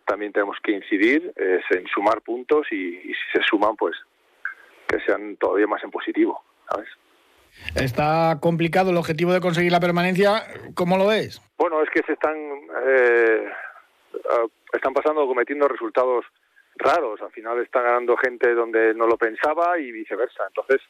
también 0.05 0.31
tenemos 0.31 0.57
que 0.63 0.71
incidir, 0.71 1.33
es 1.35 1.63
en 1.71 1.85
sumar 1.87 2.21
puntos 2.21 2.67
y, 2.71 2.75
y 2.75 3.13
si 3.13 3.31
se 3.33 3.43
suman, 3.43 3.75
pues 3.75 3.95
que 4.87 4.99
sean 5.01 5.35
todavía 5.37 5.67
más 5.67 5.83
en 5.83 5.91
positivo, 5.91 6.43
¿sabes? 6.69 6.87
Está 7.75 8.37
complicado 8.41 8.91
el 8.91 8.97
objetivo 8.97 9.33
de 9.33 9.41
conseguir 9.41 9.71
la 9.71 9.79
permanencia. 9.79 10.43
¿Cómo 10.75 10.97
lo 10.97 11.07
ves? 11.07 11.41
Bueno, 11.57 11.81
es 11.81 11.89
que 11.89 12.01
se 12.03 12.13
están 12.13 12.35
eh, 12.85 13.49
están 14.73 14.93
pasando 14.93 15.25
cometiendo 15.27 15.67
resultados 15.67 16.25
raros. 16.77 17.21
Al 17.21 17.31
final 17.31 17.59
está 17.61 17.81
ganando 17.81 18.17
gente 18.17 18.53
donde 18.53 18.93
no 18.93 19.07
lo 19.07 19.17
pensaba 19.17 19.79
y 19.79 19.91
viceversa. 19.91 20.45
Entonces, 20.47 20.81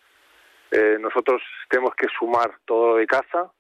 eh, 0.72 0.98
nosotros 1.00 1.42
tenemos 1.70 1.94
que 1.96 2.08
sumar 2.18 2.58
todo 2.66 2.90
lo 2.90 2.96
de 2.96 3.08
casa 3.08 3.52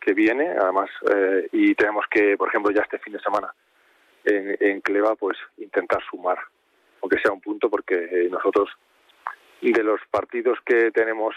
que 0.00 0.12
viene, 0.12 0.50
además, 0.50 0.90
eh, 1.12 1.48
y 1.52 1.74
tenemos 1.74 2.06
que, 2.10 2.36
por 2.36 2.48
ejemplo, 2.48 2.70
ya 2.70 2.82
este 2.82 2.98
fin 2.98 3.12
de 3.12 3.20
semana 3.20 3.52
en, 4.24 4.56
en 4.60 4.80
Cleva, 4.80 5.16
pues 5.16 5.36
intentar 5.56 6.00
sumar, 6.08 6.38
aunque 7.02 7.18
sea 7.18 7.32
un 7.32 7.40
punto, 7.40 7.68
porque 7.68 7.94
eh, 7.94 8.28
nosotros 8.30 8.70
de 9.60 9.82
los 9.82 10.00
partidos 10.10 10.58
que 10.64 10.92
tenemos 10.92 11.34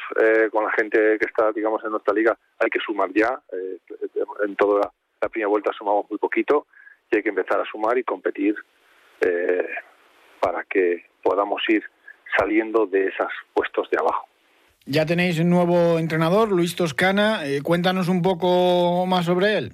con 0.51 0.63
la 0.63 0.71
gente 0.71 1.17
que 1.17 1.25
está, 1.25 1.51
digamos, 1.51 1.83
en 1.83 1.89
nuestra 1.89 2.13
liga, 2.13 2.37
hay 2.59 2.69
que 2.69 2.79
sumar 2.79 3.09
ya. 3.11 3.41
en 4.43 4.55
toda 4.55 4.91
la 5.19 5.29
primera 5.29 5.49
vuelta 5.49 5.73
sumamos 5.73 6.07
muy 6.09 6.19
poquito 6.19 6.67
y 7.11 7.17
hay 7.17 7.23
que 7.23 7.29
empezar 7.29 7.59
a 7.59 7.65
sumar 7.65 7.97
y 7.97 8.03
competir 8.03 8.55
eh, 9.21 9.67
para 10.39 10.63
que 10.63 11.05
podamos 11.21 11.61
ir 11.67 11.83
saliendo 12.37 12.85
de 12.85 13.07
esos 13.07 13.31
puestos 13.53 13.89
de 13.91 13.97
abajo. 13.99 14.27
Ya 14.85 15.05
tenéis 15.05 15.39
un 15.39 15.49
nuevo 15.49 15.99
entrenador, 15.99 16.51
Luis 16.51 16.75
Toscana. 16.75 17.45
Eh, 17.45 17.61
cuéntanos 17.61 18.07
un 18.07 18.21
poco 18.21 19.05
más 19.05 19.25
sobre 19.25 19.57
él. 19.57 19.73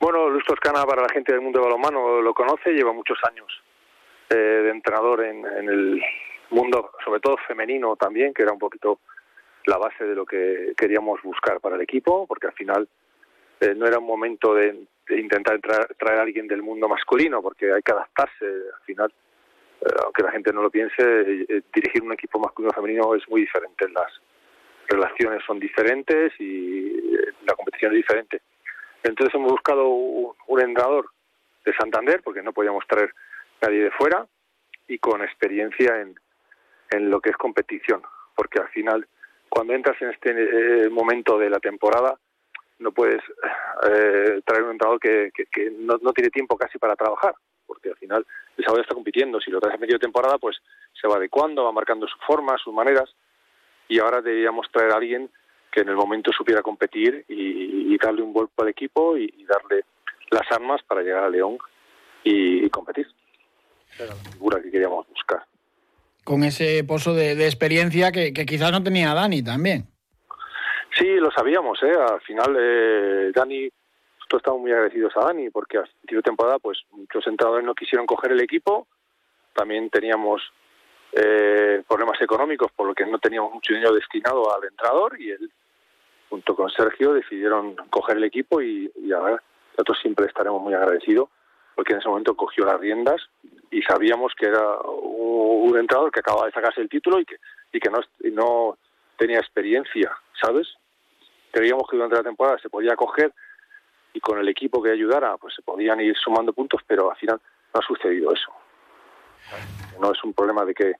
Bueno, 0.00 0.30
Luis 0.30 0.44
Toscana, 0.44 0.84
para 0.84 1.02
la 1.02 1.08
gente 1.08 1.32
del 1.32 1.42
mundo 1.42 1.58
de 1.58 1.64
balonmano, 1.66 2.22
lo 2.22 2.32
conoce, 2.32 2.72
lleva 2.72 2.92
muchos 2.92 3.18
años 3.28 3.46
eh, 4.30 4.34
de 4.34 4.70
entrenador 4.70 5.24
en, 5.24 5.44
el 5.44 6.02
mundo, 6.50 6.92
sobre 7.04 7.20
todo 7.20 7.36
femenino 7.46 7.96
también, 7.96 8.32
que 8.32 8.42
era 8.42 8.52
un 8.52 8.58
poquito 8.58 9.00
la 9.66 9.76
base 9.76 10.04
de 10.04 10.14
lo 10.14 10.24
que 10.24 10.72
queríamos 10.76 11.20
buscar 11.22 11.60
para 11.60 11.76
el 11.76 11.82
equipo, 11.82 12.26
porque 12.26 12.46
al 12.46 12.52
final 12.52 12.88
eh, 13.60 13.74
no 13.74 13.86
era 13.86 13.98
un 13.98 14.06
momento 14.06 14.54
de, 14.54 14.86
intentar 15.10 15.60
traer 15.60 16.18
a 16.18 16.22
alguien 16.22 16.46
del 16.46 16.62
mundo 16.62 16.88
masculino, 16.88 17.42
porque 17.42 17.72
hay 17.72 17.82
que 17.82 17.92
adaptarse. 17.92 18.44
Al 18.44 18.84
final, 18.84 19.12
eh, 19.80 19.94
aunque 20.02 20.22
la 20.22 20.32
gente 20.32 20.52
no 20.52 20.62
lo 20.62 20.70
piense, 20.70 21.02
dirigir 21.74 22.02
un 22.02 22.12
equipo 22.12 22.38
masculino 22.38 22.70
o 22.70 22.74
femenino 22.74 23.14
es 23.14 23.28
muy 23.28 23.42
diferente. 23.42 23.88
Las 23.90 24.12
relaciones 24.88 25.42
son 25.46 25.58
diferentes 25.58 26.32
y 26.38 26.92
la 27.44 27.54
competición 27.54 27.92
es 27.92 27.96
diferente. 27.96 28.40
Entonces 29.02 29.34
hemos 29.34 29.52
buscado 29.52 29.86
un, 29.86 30.60
entrenador 30.60 31.10
de 31.64 31.74
Santander, 31.74 32.22
porque 32.22 32.42
no 32.42 32.52
podíamos 32.52 32.86
traer 32.86 33.14
nadie 33.60 33.84
de 33.84 33.90
fuera, 33.90 34.26
y 34.88 34.98
con 34.98 35.22
experiencia 35.22 36.00
en, 36.00 36.18
en 36.90 37.10
lo 37.10 37.20
que 37.20 37.30
es 37.30 37.36
competición, 37.36 38.02
porque 38.34 38.60
al 38.60 38.68
final, 38.68 39.06
cuando 39.48 39.74
entras 39.74 40.00
en 40.00 40.10
este 40.10 40.30
eh, 40.30 40.88
momento 40.90 41.38
de 41.38 41.50
la 41.50 41.60
temporada, 41.60 42.18
no 42.78 42.92
puedes 42.92 43.22
eh, 43.90 44.40
traer 44.44 44.64
un 44.64 44.72
entrenador 44.72 45.00
que, 45.00 45.30
que, 45.32 45.70
no, 45.70 45.98
tiene 46.12 46.30
tiempo 46.30 46.56
casi 46.56 46.78
para 46.78 46.96
trabajar, 46.96 47.34
porque 47.66 47.90
al 47.90 47.96
final 47.96 48.26
el 48.56 48.64
sábado 48.64 48.82
está 48.82 48.94
compitiendo. 48.94 49.40
Si 49.40 49.50
lo 49.50 49.60
traes 49.60 49.74
en 49.74 49.80
medio 49.80 49.98
temporada, 49.98 50.38
pues 50.38 50.56
se 51.00 51.08
va 51.08 51.16
adecuando, 51.16 51.64
va 51.64 51.72
marcando 51.72 52.06
su 52.06 52.18
forma, 52.26 52.56
sus 52.58 52.74
maneras, 52.74 53.14
y 53.88 53.98
ahora 53.98 54.20
deberíamos 54.20 54.66
traer 54.72 54.92
a 54.92 54.96
alguien 54.96 55.30
que 55.70 55.80
en 55.80 55.88
el 55.88 55.96
momento 55.96 56.30
supiera 56.32 56.62
competir 56.62 57.24
y, 57.28 57.96
darle 57.98 58.22
un 58.22 58.34
golpe 58.34 58.62
al 58.62 58.68
equipo 58.68 59.16
y, 59.16 59.44
darle 59.44 59.84
las 60.30 60.50
armas 60.50 60.82
para 60.82 61.02
llegar 61.02 61.24
a 61.24 61.30
León 61.30 61.56
y, 62.22 62.68
competir. 62.70 63.06
Esa 63.90 64.04
era 64.04 64.14
la 64.14 64.30
figura 64.30 64.60
que 64.60 64.70
queríamos 64.70 65.08
buscar. 65.08 65.44
Con 66.22 66.44
ese 66.44 66.84
pozo 66.84 67.14
de, 67.14 67.32
experiencia 67.46 68.12
que, 68.12 68.32
quizás 68.32 68.72
no 68.72 68.82
tenía 68.82 69.14
Dani 69.14 69.42
también. 69.42 69.86
Sí, 70.96 71.16
lo 71.16 71.30
sabíamos, 71.30 71.82
¿eh? 71.82 71.92
Al 71.92 72.20
final, 72.20 72.56
eh, 72.58 73.32
Dani, 73.34 73.68
nosotros 74.18 74.40
estamos 74.40 74.60
muy 74.60 74.72
agradecidos 74.72 75.16
a 75.16 75.26
Dani 75.26 75.50
porque 75.50 75.78
al 75.78 75.84
principio 75.84 76.18
de 76.18 76.22
temporada, 76.22 76.58
pues 76.58 76.82
muchos 76.90 77.26
entrenadores 77.26 77.66
no 77.66 77.74
quisieron 77.74 78.06
coger 78.06 78.32
el 78.32 78.40
equipo. 78.40 78.86
También 79.54 79.90
teníamos 79.90 80.42
eh, 81.12 81.82
problemas 81.86 82.20
económicos 82.20 82.70
por 82.72 82.86
lo 82.86 82.94
que 82.94 83.06
no 83.06 83.18
teníamos 83.18 83.52
mucho 83.52 83.72
dinero 83.72 83.94
destinado 83.94 84.54
al 84.54 84.64
entrenador 84.64 85.20
y 85.20 85.30
él 85.30 85.50
junto 86.28 86.56
con 86.56 86.70
Sergio 86.70 87.12
decidieron 87.12 87.76
coger 87.90 88.16
el 88.16 88.24
equipo 88.24 88.60
y, 88.60 88.90
y 88.96 89.12
a 89.12 89.20
ver, 89.20 89.40
nosotros 89.72 89.98
siempre 90.00 90.26
estaremos 90.26 90.60
muy 90.60 90.74
agradecidos 90.74 91.28
porque 91.74 91.92
en 91.92 91.98
ese 91.98 92.08
momento 92.08 92.36
cogió 92.36 92.64
las 92.64 92.80
riendas 92.80 93.20
y 93.70 93.82
sabíamos 93.82 94.32
que 94.34 94.46
era 94.46 94.78
un, 94.80 95.76
entrenador 95.76 96.10
que 96.12 96.20
acababa 96.20 96.46
de 96.46 96.52
sacarse 96.52 96.80
el 96.80 96.88
título 96.88 97.18
y 97.18 97.24
que, 97.24 97.36
y 98.20 98.30
no 98.30 98.78
tenía 99.16 99.38
experiencia, 99.38 100.16
¿sabes? 100.40 100.68
Creíamos 101.54 101.88
que 101.88 101.94
durante 101.94 102.16
la 102.16 102.24
temporada 102.24 102.58
se 102.58 102.68
podía 102.68 102.96
coger 102.96 103.32
y 104.12 104.18
con 104.18 104.40
el 104.40 104.48
equipo 104.48 104.82
que 104.82 104.90
ayudara 104.90 105.36
pues 105.36 105.54
se 105.54 105.62
podían 105.62 106.00
ir 106.00 106.16
sumando 106.16 106.52
puntos, 106.52 106.80
pero 106.84 107.12
al 107.12 107.16
final 107.16 107.40
no 107.72 107.80
ha 107.80 107.86
sucedido 107.86 108.32
eso. 108.32 108.50
No 110.00 110.10
es 110.10 110.24
un 110.24 110.32
problema 110.32 110.64
de 110.64 110.74
que 110.74 110.94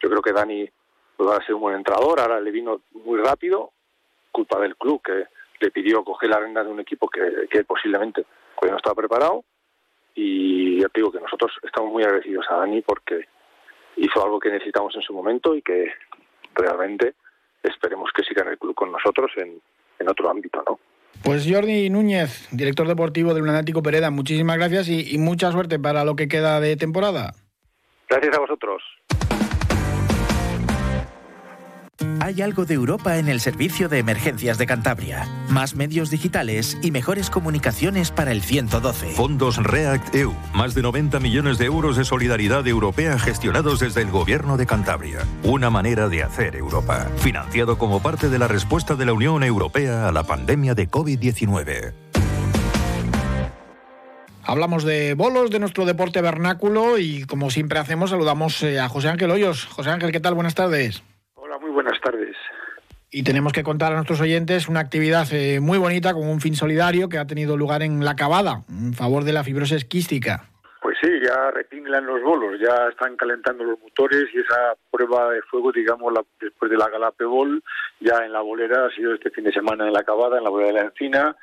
yo 0.00 0.08
creo 0.08 0.22
que 0.22 0.32
Dani 0.32 0.70
va 1.20 1.34
a 1.34 1.44
ser 1.44 1.56
un 1.56 1.62
buen 1.62 1.74
entrenador, 1.74 2.20
ahora 2.20 2.40
le 2.40 2.52
vino 2.52 2.82
muy 2.92 3.18
rápido, 3.18 3.72
culpa 4.30 4.60
del 4.60 4.76
club 4.76 5.02
que 5.02 5.24
le 5.58 5.70
pidió 5.72 6.04
coger 6.04 6.30
la 6.30 6.38
renda 6.38 6.62
de 6.62 6.70
un 6.70 6.78
equipo 6.78 7.08
que, 7.08 7.64
posiblemente 7.64 8.24
pues 8.56 8.70
no 8.70 8.76
estaba 8.76 8.94
preparado 8.94 9.42
y 10.14 10.80
ya 10.80 10.88
te 10.90 11.00
digo 11.00 11.10
que 11.10 11.18
nosotros 11.18 11.50
estamos 11.64 11.90
muy 11.90 12.04
agradecidos 12.04 12.46
a 12.50 12.58
Dani 12.58 12.82
porque 12.82 13.26
hizo 13.96 14.24
algo 14.24 14.38
que 14.38 14.50
necesitamos 14.50 14.94
en 14.94 15.02
su 15.02 15.12
momento 15.12 15.56
y 15.56 15.62
que 15.62 15.92
realmente 16.54 17.16
esperemos 17.64 18.12
que 18.14 18.22
siga 18.22 18.42
en 18.42 18.50
el 18.50 18.58
club 18.58 18.76
con 18.76 18.92
nosotros 18.92 19.32
en, 19.38 19.60
en 19.98 20.08
otro 20.08 20.30
ámbito, 20.30 20.62
¿no? 20.66 20.78
Pues 21.22 21.46
Jordi 21.48 21.90
Núñez, 21.90 22.48
director 22.52 22.86
deportivo 22.86 23.34
del 23.34 23.44
Lunático 23.44 23.82
Pereda, 23.82 24.10
muchísimas 24.10 24.56
gracias 24.56 24.88
y, 24.88 25.14
y 25.14 25.18
mucha 25.18 25.50
suerte 25.50 25.78
para 25.78 26.04
lo 26.04 26.14
que 26.16 26.28
queda 26.28 26.60
de 26.60 26.76
temporada. 26.76 27.34
Gracias 28.08 28.36
a 28.36 28.40
vosotros. 28.40 28.82
Hay 32.20 32.42
algo 32.42 32.64
de 32.64 32.74
Europa 32.74 33.16
en 33.18 33.28
el 33.28 33.40
servicio 33.40 33.88
de 33.88 33.98
emergencias 33.98 34.58
de 34.58 34.66
Cantabria. 34.66 35.26
Más 35.48 35.74
medios 35.74 36.10
digitales 36.10 36.76
y 36.82 36.90
mejores 36.90 37.30
comunicaciones 37.30 38.10
para 38.10 38.32
el 38.32 38.42
112. 38.42 39.12
Fondos 39.12 39.56
React 39.56 40.14
EU. 40.14 40.34
Más 40.54 40.74
de 40.74 40.82
90 40.82 41.20
millones 41.20 41.58
de 41.58 41.64
euros 41.64 41.96
de 41.96 42.04
solidaridad 42.04 42.66
europea 42.66 43.18
gestionados 43.18 43.80
desde 43.80 44.02
el 44.02 44.10
gobierno 44.10 44.56
de 44.56 44.66
Cantabria. 44.66 45.20
Una 45.42 45.70
manera 45.70 46.08
de 46.08 46.22
hacer 46.22 46.54
Europa. 46.54 47.08
Financiado 47.16 47.78
como 47.78 48.00
parte 48.00 48.28
de 48.28 48.38
la 48.38 48.46
respuesta 48.46 48.94
de 48.94 49.06
la 49.06 49.12
Unión 49.12 49.42
Europea 49.42 50.08
a 50.08 50.12
la 50.12 50.22
pandemia 50.24 50.74
de 50.74 50.90
COVID-19. 50.90 51.94
Hablamos 54.44 54.84
de 54.84 55.14
bolos, 55.14 55.50
de 55.50 55.58
nuestro 55.58 55.84
deporte 55.84 56.22
vernáculo 56.22 56.98
y 56.98 57.24
como 57.24 57.50
siempre 57.50 57.78
hacemos 57.78 58.10
saludamos 58.10 58.62
eh, 58.62 58.80
a 58.80 58.88
José 58.88 59.08
Ángel 59.08 59.30
Hoyos. 59.30 59.66
José 59.66 59.90
Ángel, 59.90 60.10
¿qué 60.10 60.20
tal? 60.20 60.34
Buenas 60.34 60.54
tardes. 60.54 61.02
Tardes. 62.10 62.36
Y 63.10 63.22
tenemos 63.22 63.52
que 63.52 63.62
contar 63.62 63.92
a 63.92 63.96
nuestros 63.96 64.20
oyentes 64.20 64.68
una 64.68 64.80
actividad 64.80 65.26
eh, 65.32 65.60
muy 65.60 65.78
bonita 65.78 66.12
con 66.12 66.28
un 66.28 66.40
fin 66.40 66.54
solidario 66.54 67.08
que 67.08 67.18
ha 67.18 67.26
tenido 67.26 67.56
lugar 67.56 67.82
en 67.82 68.04
La 68.04 68.16
Cabada, 68.16 68.64
en 68.68 68.92
favor 68.92 69.24
de 69.24 69.32
la 69.32 69.44
fibrosis 69.44 69.84
quística. 69.84 70.44
Pues 70.82 70.96
sí, 71.02 71.10
ya 71.24 71.50
reclinan 71.50 72.06
los 72.06 72.22
bolos, 72.22 72.60
ya 72.60 72.88
están 72.90 73.16
calentando 73.16 73.64
los 73.64 73.80
motores 73.80 74.26
y 74.32 74.38
esa 74.38 74.74
prueba 74.90 75.30
de 75.30 75.42
fuego, 75.42 75.72
digamos, 75.72 76.12
después 76.40 76.70
de 76.70 76.76
la 76.76 76.88
Galapebol, 76.88 77.62
ya 78.00 78.24
en 78.24 78.32
la 78.32 78.40
bolera 78.40 78.86
ha 78.86 78.90
sido 78.94 79.14
este 79.14 79.30
fin 79.30 79.44
de 79.44 79.52
semana 79.52 79.86
en 79.86 79.92
La 79.92 80.04
Cabada, 80.04 80.38
en 80.38 80.44
la 80.44 80.50
bolera 80.50 80.72
de 80.72 80.80
la 80.80 80.88
Encina, 80.88 81.36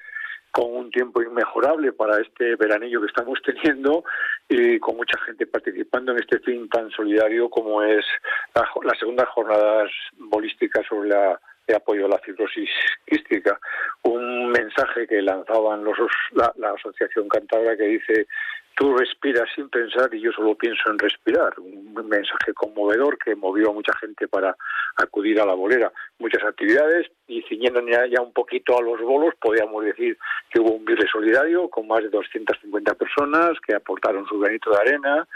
con 0.56 0.74
un 0.74 0.89
tiempo 0.89 1.22
inmejorable 1.22 1.91
para 1.91 2.22
este 2.22 2.56
veranillo 2.56 3.02
que 3.02 3.08
estamos 3.08 3.41
teniendo 3.44 4.06
y 4.48 4.80
con 4.80 4.96
mucha 4.96 5.20
gente 5.26 5.46
participando 5.46 6.13
en 6.13 6.20
este 6.20 6.39
fin 6.39 6.70
tan 6.70 6.89
solidario 6.91 7.50
como 7.50 7.84
es 7.84 8.06
la, 8.54 8.65
la 8.86 8.98
segunda 8.98 9.26
jornada 9.26 9.86
bolística 10.18 10.82
sobre 10.88 11.10
la 11.10 11.38
apoyo 11.76 12.06
a 12.06 12.10
la 12.10 12.20
fibrosis 12.20 12.70
quística. 13.06 13.60
Un 14.04 14.52
mensaje 14.52 15.06
que 15.08 15.22
lanzaban 15.22 15.84
los, 15.84 15.98
la, 16.32 16.54
la 16.56 16.72
Asociación 16.72 17.28
Cantabria 17.28 17.76
que 17.76 17.88
dice 17.88 18.28
tú 18.76 18.96
respiras 18.96 19.48
sin 19.56 19.70
pensar 19.70 20.14
y 20.14 20.20
yo 20.22 20.32
solo 20.32 20.56
pienso 20.56 20.90
en 20.92 21.00
respirar. 21.00 21.54
Un 21.60 22.08
mensaje 22.08 22.54
conmovedor 22.54 23.18
que 23.18 23.36
movió 23.36 23.70
a 23.70 23.74
mucha 23.74 23.94
gente 23.98 24.28
para 24.28 24.56
acudir 24.98 25.40
a 25.40 25.46
la 25.46 25.54
bolera. 25.54 25.92
Muchas 26.20 26.44
actividades 26.44 27.08
y 27.28 27.42
ciñendo 27.44 27.82
ya, 27.88 28.22
un 28.22 28.34
poquito 28.34 28.78
a 28.78 28.82
los 28.82 29.02
bolos, 29.02 29.34
podríamos 29.40 29.84
decir 29.84 30.18
que 30.50 30.60
hubo 30.60 30.72
un 30.72 30.86
virre 30.86 31.08
solidario 31.12 31.70
con 31.70 31.88
más 31.88 32.04
de 32.04 32.10
250 32.10 32.96
personas 32.96 33.54
que 33.66 33.76
aportaron 33.76 34.28
su 34.28 34.40
granito 34.40 34.72
de 34.72 34.78
arena. 34.78 35.28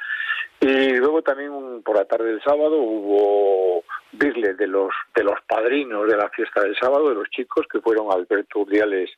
Y 0.60 0.98
luego 0.98 1.22
también 1.22 1.82
por 1.84 1.96
la 1.96 2.06
tarde 2.06 2.26
del 2.26 2.44
sábado 2.44 2.76
hubo 2.78 3.84
birle 4.12 4.54
de 4.56 4.68
los 4.68 4.92
de 5.16 5.24
los 5.24 5.40
padrinos 5.48 6.10
de 6.10 6.18
la 6.18 6.30
fiesta 6.30 6.62
del 6.62 6.76
sábado, 6.78 7.10
de 7.10 7.16
los 7.16 7.30
chicos, 7.30 7.66
que 7.72 7.80
fueron 7.80 8.12
Alberto 8.12 8.60
Urdiales 8.60 9.10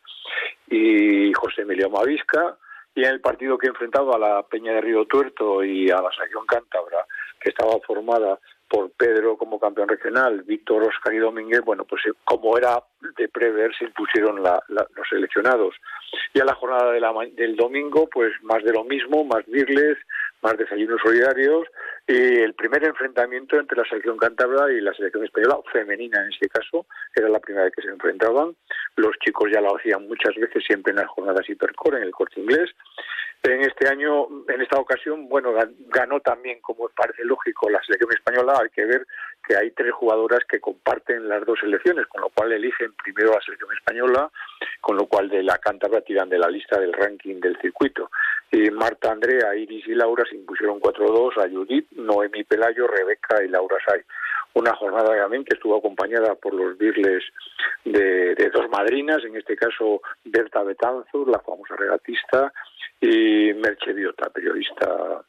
y 0.69 1.33
José 1.33 1.63
Emilio 1.63 1.89
Mavisca 1.89 2.57
y 2.95 3.03
en 3.03 3.11
el 3.11 3.21
partido 3.21 3.57
que 3.57 3.67
enfrentaba 3.67 4.15
a 4.15 4.19
la 4.19 4.43
Peña 4.43 4.73
de 4.73 4.81
Río 4.81 5.05
Tuerto 5.05 5.63
y 5.63 5.89
a 5.89 6.01
la 6.01 6.11
Sección 6.11 6.45
Cántabra, 6.45 7.05
que 7.39 7.49
estaba 7.49 7.79
formada 7.85 8.39
por 8.67 8.89
Pedro 8.91 9.35
como 9.37 9.59
campeón 9.59 9.89
regional, 9.89 10.43
Víctor, 10.43 10.83
Oscar 10.83 11.13
y 11.13 11.17
Domínguez, 11.17 11.61
bueno, 11.61 11.83
pues 11.83 12.05
eh, 12.05 12.13
como 12.23 12.57
era 12.57 12.81
de 13.17 13.27
prever, 13.27 13.75
se 13.75 13.85
impusieron 13.85 14.41
los 14.41 15.09
seleccionados. 15.09 15.75
Y 16.33 16.39
a 16.39 16.45
la 16.45 16.55
jornada 16.55 16.91
del 16.91 17.55
domingo, 17.57 18.07
pues 18.09 18.31
más 18.43 18.63
de 18.63 18.71
lo 18.71 18.85
mismo, 18.85 19.25
más 19.25 19.45
virles, 19.47 19.97
más 20.41 20.57
desayunos 20.57 20.99
solidarios 21.03 21.67
y 22.07 22.39
el 22.39 22.53
primer 22.53 22.83
enfrentamiento 22.83 23.59
entre 23.59 23.77
la 23.77 23.85
selección 23.85 24.17
cántabra 24.17 24.71
y 24.71 24.81
la 24.81 24.93
selección 24.93 25.23
española, 25.23 25.59
femenina 25.71 26.21
en 26.23 26.31
este 26.31 26.49
caso, 26.49 26.85
era 27.15 27.29
la 27.29 27.39
primera 27.39 27.65
vez 27.65 27.73
que 27.75 27.83
se 27.83 27.89
enfrentaban. 27.89 28.55
Los 28.95 29.15
chicos 29.19 29.49
ya 29.53 29.61
lo 29.61 29.77
hacían 29.77 30.07
muchas 30.07 30.35
veces, 30.35 30.63
siempre 30.65 30.91
en 30.91 30.97
las 30.97 31.07
jornadas 31.07 31.47
hipercore, 31.47 31.97
en 31.97 32.03
el 32.03 32.11
corte 32.11 32.39
inglés. 32.39 32.71
En 33.43 33.61
este 33.61 33.87
año, 33.87 34.27
en 34.47 34.61
esta 34.61 34.79
ocasión, 34.79 35.27
bueno, 35.27 35.53
ganó 35.87 36.19
también, 36.19 36.61
como 36.61 36.89
parece 36.89 37.23
lógico, 37.23 37.69
la 37.69 37.81
selección 37.83 38.11
española. 38.13 38.59
Hay 38.61 38.69
que 38.69 38.85
ver 38.85 39.07
hay 39.55 39.71
tres 39.71 39.91
jugadoras 39.93 40.41
que 40.47 40.59
comparten 40.59 41.27
las 41.27 41.45
dos 41.45 41.59
selecciones, 41.59 42.07
con 42.07 42.21
lo 42.21 42.29
cual 42.29 42.51
eligen 42.51 42.93
primero 43.03 43.33
la 43.33 43.41
selección 43.41 43.71
española, 43.73 44.31
con 44.79 44.97
lo 44.97 45.05
cual 45.05 45.29
de 45.29 45.43
la 45.43 45.57
Cántabra 45.57 46.01
tiran 46.01 46.29
de 46.29 46.39
la 46.39 46.49
lista 46.49 46.79
del 46.79 46.93
ranking 46.93 47.39
del 47.39 47.57
circuito. 47.59 48.09
Y 48.51 48.69
Marta 48.69 49.11
Andrea, 49.11 49.55
Iris 49.55 49.87
y 49.87 49.95
Laura 49.95 50.23
se 50.29 50.35
impusieron 50.35 50.79
4-2 50.79 51.37
a 51.37 51.49
Judith, 51.49 51.89
Noemi 51.91 52.43
Pelayo, 52.43 52.87
Rebeca 52.87 53.43
y 53.43 53.47
Laura 53.47 53.77
Say 53.87 54.03
una 54.53 54.75
jornada 54.75 55.15
también 55.15 55.45
que 55.45 55.55
estuvo 55.55 55.77
acompañada 55.77 56.35
por 56.35 56.53
los 56.53 56.77
birles 56.77 57.23
de, 57.85 58.35
dos 58.53 58.69
madrinas, 58.69 59.23
en 59.23 59.35
este 59.37 59.55
caso 59.55 60.01
Berta 60.25 60.63
Betanzur, 60.63 61.29
la 61.29 61.39
famosa 61.39 61.75
regatista, 61.77 62.51
y 62.99 63.53
Merche 63.53 63.93
Biota, 63.93 64.29
periodista 64.29 65.23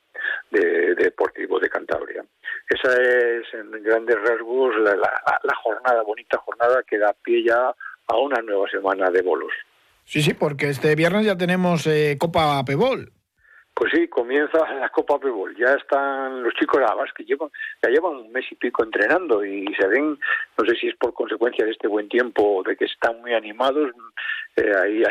de, 0.50 0.94
Deportivo 0.94 1.58
de 1.58 1.68
Cantabria. 1.68 2.24
Esa 2.68 2.92
es, 2.92 3.46
en 3.54 3.70
grandes 3.82 4.16
rasgos, 4.20 4.74
la, 4.78 4.94
la, 4.94 5.54
jornada, 5.62 6.02
bonita 6.02 6.38
jornada 6.38 6.82
que 6.86 6.98
da 6.98 7.12
pie 7.12 7.44
ya 7.44 7.74
a 8.06 8.16
una 8.16 8.40
nueva 8.42 8.68
semana 8.68 9.10
de 9.10 9.22
bolos. 9.22 9.52
Sí, 10.04 10.22
sí, 10.22 10.34
porque 10.34 10.68
este 10.68 10.94
viernes 10.94 11.26
ya 11.26 11.36
tenemos 11.36 11.86
eh, 11.86 12.16
Copa 12.18 12.64
Pebol. 12.64 13.12
Pues 13.74 13.90
sí, 13.94 14.06
comienza 14.08 14.58
la 14.74 14.90
Copa 14.90 15.18
Pebol. 15.18 15.56
Ya 15.56 15.74
están 15.74 16.42
los 16.42 16.52
chicos 16.54 16.82
Abas 16.86 17.10
que 17.14 17.24
llevan, 17.24 17.48
ya 17.82 17.88
llevan 17.88 18.16
un 18.16 18.30
mes 18.30 18.44
y 18.50 18.54
pico 18.54 18.84
entrenando 18.84 19.44
y 19.44 19.66
se 19.74 19.86
ven, 19.86 20.18
no 20.58 20.64
sé 20.66 20.76
si 20.76 20.88
es 20.88 20.96
por 20.96 21.14
consecuencia 21.14 21.64
de 21.64 21.70
este 21.70 21.88
buen 21.88 22.08
tiempo, 22.08 22.62
de 22.66 22.76
que 22.76 22.84
están 22.84 23.20
muy 23.22 23.32
animados. 23.32 23.92
Eh, 24.56 24.72
ahí, 24.76 25.02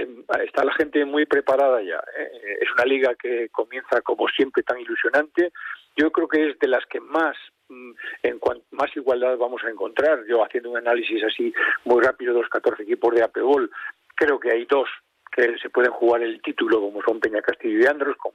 está 0.45 0.63
la 0.63 0.73
gente 0.73 1.03
muy 1.05 1.25
preparada 1.25 1.81
ya. 1.81 2.01
¿eh? 2.17 2.57
Es 2.61 2.71
una 2.73 2.85
liga 2.85 3.15
que 3.15 3.49
comienza 3.49 4.01
como 4.01 4.27
siempre 4.27 4.63
tan 4.63 4.79
ilusionante. 4.79 5.51
Yo 5.95 6.11
creo 6.11 6.27
que 6.27 6.49
es 6.49 6.59
de 6.59 6.67
las 6.67 6.85
que 6.85 6.99
más 6.99 7.35
mm, 7.69 7.91
en 8.23 8.39
cuanto 8.39 8.65
más 8.71 8.95
igualdad 8.95 9.37
vamos 9.37 9.63
a 9.63 9.69
encontrar. 9.69 10.25
Yo 10.27 10.43
haciendo 10.43 10.69
un 10.69 10.77
análisis 10.77 11.23
así 11.23 11.53
muy 11.85 12.01
rápido 12.01 12.33
de 12.33 12.41
los 12.41 12.49
14 12.49 12.83
equipos 12.83 13.15
de 13.15 13.23
APEBOL, 13.23 13.71
creo 14.15 14.39
que 14.39 14.51
hay 14.51 14.65
dos 14.65 14.87
que 15.31 15.57
se 15.59 15.69
pueden 15.69 15.91
jugar 15.91 16.21
el 16.21 16.41
título, 16.41 16.81
como 16.81 17.01
son 17.01 17.19
Peña 17.19 17.41
Castillo 17.41 17.79
y 17.79 17.85
Andros, 17.85 18.17
con, 18.17 18.33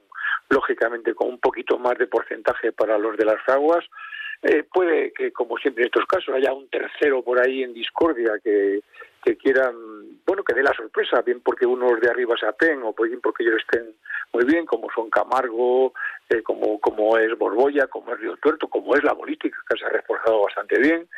lógicamente 0.49 1.13
con 1.13 1.29
un 1.29 1.39
poquito 1.39 1.77
más 1.77 1.97
de 1.97 2.07
porcentaje 2.07 2.71
para 2.71 2.97
los 2.97 3.15
de 3.15 3.25
las 3.25 3.41
fraguas. 3.43 3.85
Eh, 4.41 4.63
puede 4.71 5.13
que, 5.13 5.31
como 5.31 5.57
siempre 5.57 5.83
en 5.83 5.87
estos 5.87 6.05
casos, 6.05 6.35
haya 6.35 6.53
un 6.53 6.67
tercero 6.69 7.23
por 7.23 7.41
ahí 7.41 7.63
en 7.63 7.73
discordia 7.73 8.33
que, 8.43 8.81
que 9.27 9.35
quieran, 9.35 9.75
bueno, 10.25 10.41
que 10.41 10.53
dé 10.53 10.63
la 10.63 10.73
sorpresa, 10.73 11.21
bien 11.21 11.41
porque 11.41 11.65
unos 11.65 11.99
de 11.99 12.09
arriba 12.09 12.35
se 12.39 12.45
apen 12.45 12.81
o 12.83 12.93
bien 13.03 13.19
porque 13.21 13.43
ellos 13.43 13.57
estén 13.59 13.93
muy 14.31 14.45
bien, 14.45 14.65
como 14.65 14.87
son 14.95 15.09
Camargo, 15.09 15.93
eh, 16.29 16.41
como, 16.43 16.79
como 16.79 17.17
es 17.17 17.37
Borbolla, 17.37 17.87
como 17.87 18.13
es 18.13 18.19
Río 18.21 18.37
Tuerto, 18.37 18.69
como 18.69 18.95
es 18.95 19.03
la 19.03 19.15
política, 19.15 19.57
que 19.67 19.77
se 19.77 19.85
ha 19.85 19.89
reforzado 19.89 20.43
bastante 20.43 20.79
bien. 20.79 21.09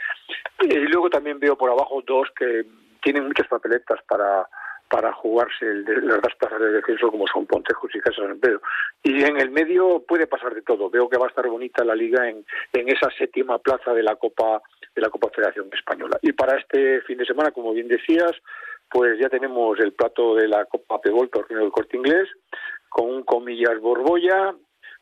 Y 0.61 0.73
luego 0.87 1.09
también 1.11 1.39
veo 1.39 1.55
por 1.55 1.69
abajo 1.69 2.01
dos 2.05 2.29
que 2.35 2.65
tienen 3.03 3.27
muchas 3.27 3.47
papeletas 3.47 3.99
para 4.07 4.47
para 4.89 5.13
jugarse 5.13 5.65
el 5.65 5.85
las 5.85 6.21
dos 6.21 6.35
plazas 6.39 6.59
de 6.59 6.71
descenso 6.71 7.11
como 7.11 7.27
son 7.27 7.45
Pontejos 7.45 7.93
y 7.93 7.99
Casa 7.99 8.23
San 8.23 8.39
Pedro. 8.39 8.61
Y 9.03 9.23
en 9.23 9.39
el 9.39 9.51
medio 9.51 10.03
puede 10.07 10.27
pasar 10.27 10.53
de 10.53 10.63
todo. 10.63 10.89
Veo 10.89 11.07
que 11.07 11.17
va 11.17 11.25
a 11.25 11.29
estar 11.29 11.47
bonita 11.47 11.85
la 11.85 11.95
liga 11.95 12.27
en, 12.27 12.43
en 12.73 12.89
esa 12.89 13.09
séptima 13.17 13.59
plaza 13.59 13.93
de 13.93 14.03
la 14.03 14.15
Copa 14.15 14.61
de 14.95 15.01
la 15.01 15.09
Copa 15.09 15.29
Federación 15.33 15.69
Española. 15.71 16.17
Y 16.21 16.33
para 16.33 16.57
este 16.57 17.01
fin 17.01 17.17
de 17.19 17.25
semana, 17.25 17.51
como 17.51 17.73
bien 17.73 17.87
decías, 17.87 18.31
pues 18.89 19.19
ya 19.19 19.29
tenemos 19.29 19.79
el 19.79 19.93
plato 19.93 20.35
de 20.35 20.47
la 20.47 20.65
Copa 20.65 20.99
Pebol, 20.99 21.29
torneo 21.29 21.59
del 21.59 21.71
Corte 21.71 21.95
Inglés, 21.95 22.27
con 22.89 23.05
un 23.09 23.23
comillas 23.23 23.79
Borbolla, 23.79 24.55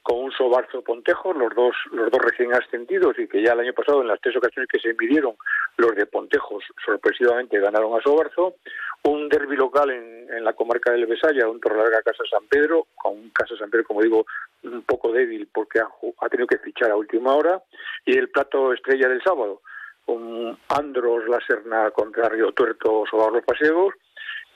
con 0.08 0.20
un 0.20 0.32
Sobarzo 0.32 0.82
Pontejo, 0.84 1.34
los 1.34 1.54
dos, 1.54 1.76
los 1.92 2.10
dos 2.10 2.22
recién 2.22 2.54
ascendidos 2.54 3.20
y 3.20 3.28
que 3.28 3.44
ya 3.44 3.52
el 3.52 3.60
año 3.60 3.74
pasado 3.74 4.02
en 4.02 4.08
las 4.08 4.22
tres 4.22 4.38
ocasiones 4.38 4.70
que 4.72 4.80
se 4.80 4.94
midieron 4.94 5.36
los 5.76 5.94
de 5.96 6.06
Pontejos 6.06 6.64
sorpresivamente 6.86 7.60
ganaron 7.60 7.94
a 7.94 8.02
Sobarzo, 8.02 8.56
un 9.04 9.28
derbi 9.28 9.58
local 9.58 9.90
en, 9.90 10.34
en 10.34 10.46
la 10.46 10.54
comarca 10.54 10.94
del 10.94 11.08
Besaya, 11.08 11.50
un 11.50 11.60
Torrelarga 11.60 12.02
Casa 12.04 12.24
San 12.32 12.48
Pedro, 12.48 12.88
con 12.96 13.18
un 13.18 13.30
Casa 13.32 13.58
San 13.58 13.70
Pedro, 13.70 13.84
como 13.84 14.02
digo, 14.02 14.26
un 14.64 14.82
poco 14.84 15.12
débil 15.12 15.50
porque 15.54 15.80
ha, 15.80 15.90
ha 16.22 16.30
tenido 16.30 16.48
que 16.48 16.60
fichar 16.60 16.90
a 16.90 16.96
última 16.96 17.36
hora, 17.36 17.62
y 18.06 18.18
el 18.18 18.30
plato 18.30 18.72
estrella 18.72 19.10
del 19.10 19.22
sábado, 19.22 19.62
con 20.06 20.58
Andros 20.70 21.28
La 21.28 21.40
Serna 21.46 21.92
contra 21.92 22.30
Río 22.30 22.54
Tuerto 22.54 23.04
Sobar 23.12 23.44
Paseos, 23.44 23.94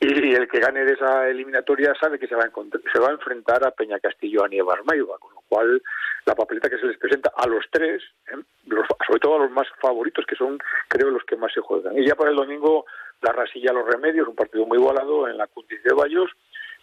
y 0.02 0.34
el 0.34 0.48
que 0.48 0.60
gane 0.60 0.84
de 0.84 0.94
esa 0.94 1.30
eliminatoria 1.30 1.94
sabe 1.94 2.18
que 2.18 2.28
se 2.28 2.36
va 2.36 2.44
a, 2.44 2.52
se 2.92 3.00
va 3.00 3.10
a 3.10 3.14
enfrentar 3.14 3.66
a 3.66 3.72
Peña 3.72 4.00
Castillo 4.00 4.44
a 4.44 4.48
Nievas 4.48 4.84
Maiva, 4.86 5.20
con 5.20 5.34
lo 5.34 5.42
cual 5.48 5.82
la 6.26 6.34
papeleta 6.34 6.70
que 6.70 6.80
se 6.80 6.88
les 6.88 6.98
presenta 6.98 7.32
a 7.36 7.48
los 7.48 7.64
tres, 7.70 8.02
¿eh? 8.28 8.42
sobre 9.06 9.20
todo 9.20 9.36
a 9.36 9.40
los 9.40 9.52
más 9.52 9.68
favoritos, 9.80 10.26
que 10.26 10.36
son 10.36 10.58
creo 10.88 11.12
los 11.12 11.24
que 11.24 11.36
más 11.36 11.54
se 11.54 11.62
juegan. 11.62 11.98
Y 11.98 12.08
ya 12.08 12.16
para 12.16 12.32
el 12.32 12.36
domingo 12.36 12.86
la 13.22 13.32
Rasilla 13.32 13.74
Los 13.74 13.88
Remedios, 13.88 14.28
un 14.28 14.36
partido 14.36 14.66
muy 14.66 14.80
igualado 14.80 15.28
en 15.28 15.38
la 15.38 15.46
Cuntis 15.46 15.84
de 15.84 15.94
Bayos, 15.94 16.32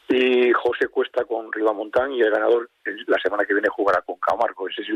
y 0.09 0.53
José 0.53 0.89
Cuesta 0.89 1.25
con 1.25 1.53
Ribamontán 1.53 2.13
y 2.13 2.23
el 2.23 2.31
ganador 2.31 2.71
la 2.85 3.19
semana 3.19 3.45
que 3.45 3.53
viene 3.53 3.69
jugará 3.69 4.01
con 4.03 4.17
Camargo. 4.17 4.69
Ese 4.69 4.83
es 4.83 4.89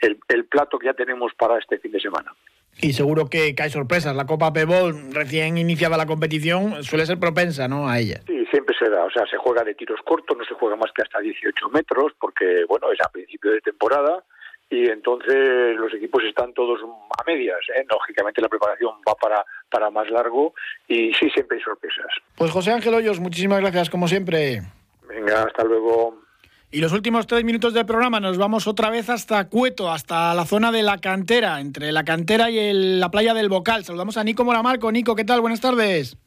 el, 0.00 0.18
el 0.28 0.44
plato 0.44 0.78
que 0.78 0.86
ya 0.86 0.94
tenemos 0.94 1.32
para 1.34 1.58
este 1.58 1.78
fin 1.78 1.92
de 1.92 2.00
semana. 2.00 2.34
Y 2.80 2.92
seguro 2.92 3.28
que, 3.28 3.54
hay 3.58 3.70
sorpresas. 3.70 4.14
La 4.14 4.26
Copa 4.26 4.52
Pebol, 4.52 5.12
recién 5.12 5.58
iniciada 5.58 5.96
la 5.96 6.06
competición, 6.06 6.82
suele 6.84 7.06
ser 7.06 7.18
propensa 7.18 7.66
¿no? 7.68 7.88
a 7.88 7.98
ella. 7.98 8.20
Sí, 8.26 8.44
siempre 8.50 8.74
se 8.78 8.88
da. 8.88 9.04
O 9.04 9.10
sea, 9.10 9.26
se 9.26 9.36
juega 9.36 9.64
de 9.64 9.74
tiros 9.74 10.00
cortos, 10.04 10.36
no 10.36 10.44
se 10.44 10.54
juega 10.54 10.76
más 10.76 10.92
que 10.94 11.02
hasta 11.02 11.18
18 11.18 11.68
metros, 11.70 12.12
porque, 12.20 12.64
bueno, 12.68 12.92
es 12.92 13.00
a 13.04 13.10
principio 13.10 13.50
de 13.50 13.60
temporada 13.60 14.22
y 14.70 14.88
entonces 14.90 15.76
los 15.76 15.92
equipos 15.94 16.22
están 16.24 16.52
todos 16.52 16.80
a 16.82 17.24
medias. 17.26 17.58
¿eh? 17.74 17.84
Lógicamente 17.90 18.42
la 18.42 18.48
preparación 18.48 18.94
va 19.08 19.14
para, 19.14 19.44
para 19.70 19.90
más 19.90 20.10
largo 20.10 20.54
y 20.86 21.12
sí, 21.14 21.30
siempre 21.30 21.56
hay 21.58 21.64
sorpresas. 21.64 22.06
Pues 22.36 22.50
José 22.50 22.72
Ángel 22.72 22.94
Hoyos, 22.94 23.18
muchísimas 23.18 23.60
gracias 23.60 23.90
como 23.90 24.08
siempre. 24.08 24.62
Venga, 25.08 25.44
hasta 25.44 25.64
luego. 25.64 26.27
Y 26.70 26.82
los 26.82 26.92
últimos 26.92 27.26
tres 27.26 27.44
minutos 27.44 27.72
del 27.72 27.86
programa 27.86 28.20
nos 28.20 28.36
vamos 28.36 28.66
otra 28.66 28.90
vez 28.90 29.08
hasta 29.08 29.48
Cueto, 29.48 29.90
hasta 29.90 30.34
la 30.34 30.44
zona 30.44 30.70
de 30.70 30.82
la 30.82 30.98
cantera, 30.98 31.60
entre 31.60 31.92
la 31.92 32.04
cantera 32.04 32.50
y 32.50 32.74
la 32.98 33.10
playa 33.10 33.32
del 33.32 33.48
Bocal. 33.48 33.84
Saludamos 33.84 34.18
a 34.18 34.24
Nico 34.24 34.44
Moramarco. 34.44 34.92
Nico, 34.92 35.16
¿qué 35.16 35.24
tal? 35.24 35.40
Buenas 35.40 35.62
tardes. 35.62 36.18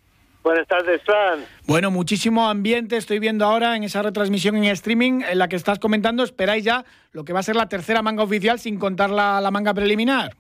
Buenas 0.42 0.68
tardes, 0.68 1.00
Fran. 1.04 1.46
Bueno, 1.68 1.92
muchísimo 1.92 2.50
ambiente 2.50 2.98
estoy 2.98 3.20
viendo 3.20 3.46
ahora 3.46 3.76
en 3.76 3.84
esa 3.84 4.02
retransmisión 4.02 4.56
en 4.56 4.64
streaming 4.64 5.22
en 5.30 5.38
la 5.38 5.48
que 5.48 5.56
estás 5.56 5.78
comentando. 5.78 6.24
Esperáis 6.24 6.64
ya 6.64 6.86
lo 7.12 7.24
que 7.24 7.34
va 7.34 7.42
a 7.42 7.44
ser 7.44 7.56
la 7.56 7.70
tercera 7.70 8.02
manga 8.02 8.24
oficial 8.24 8.58
sin 8.58 8.80
contar 8.80 9.12
la, 9.12 9.42
la 9.42 9.52
manga 9.52 9.76
preliminar. 9.76 10.32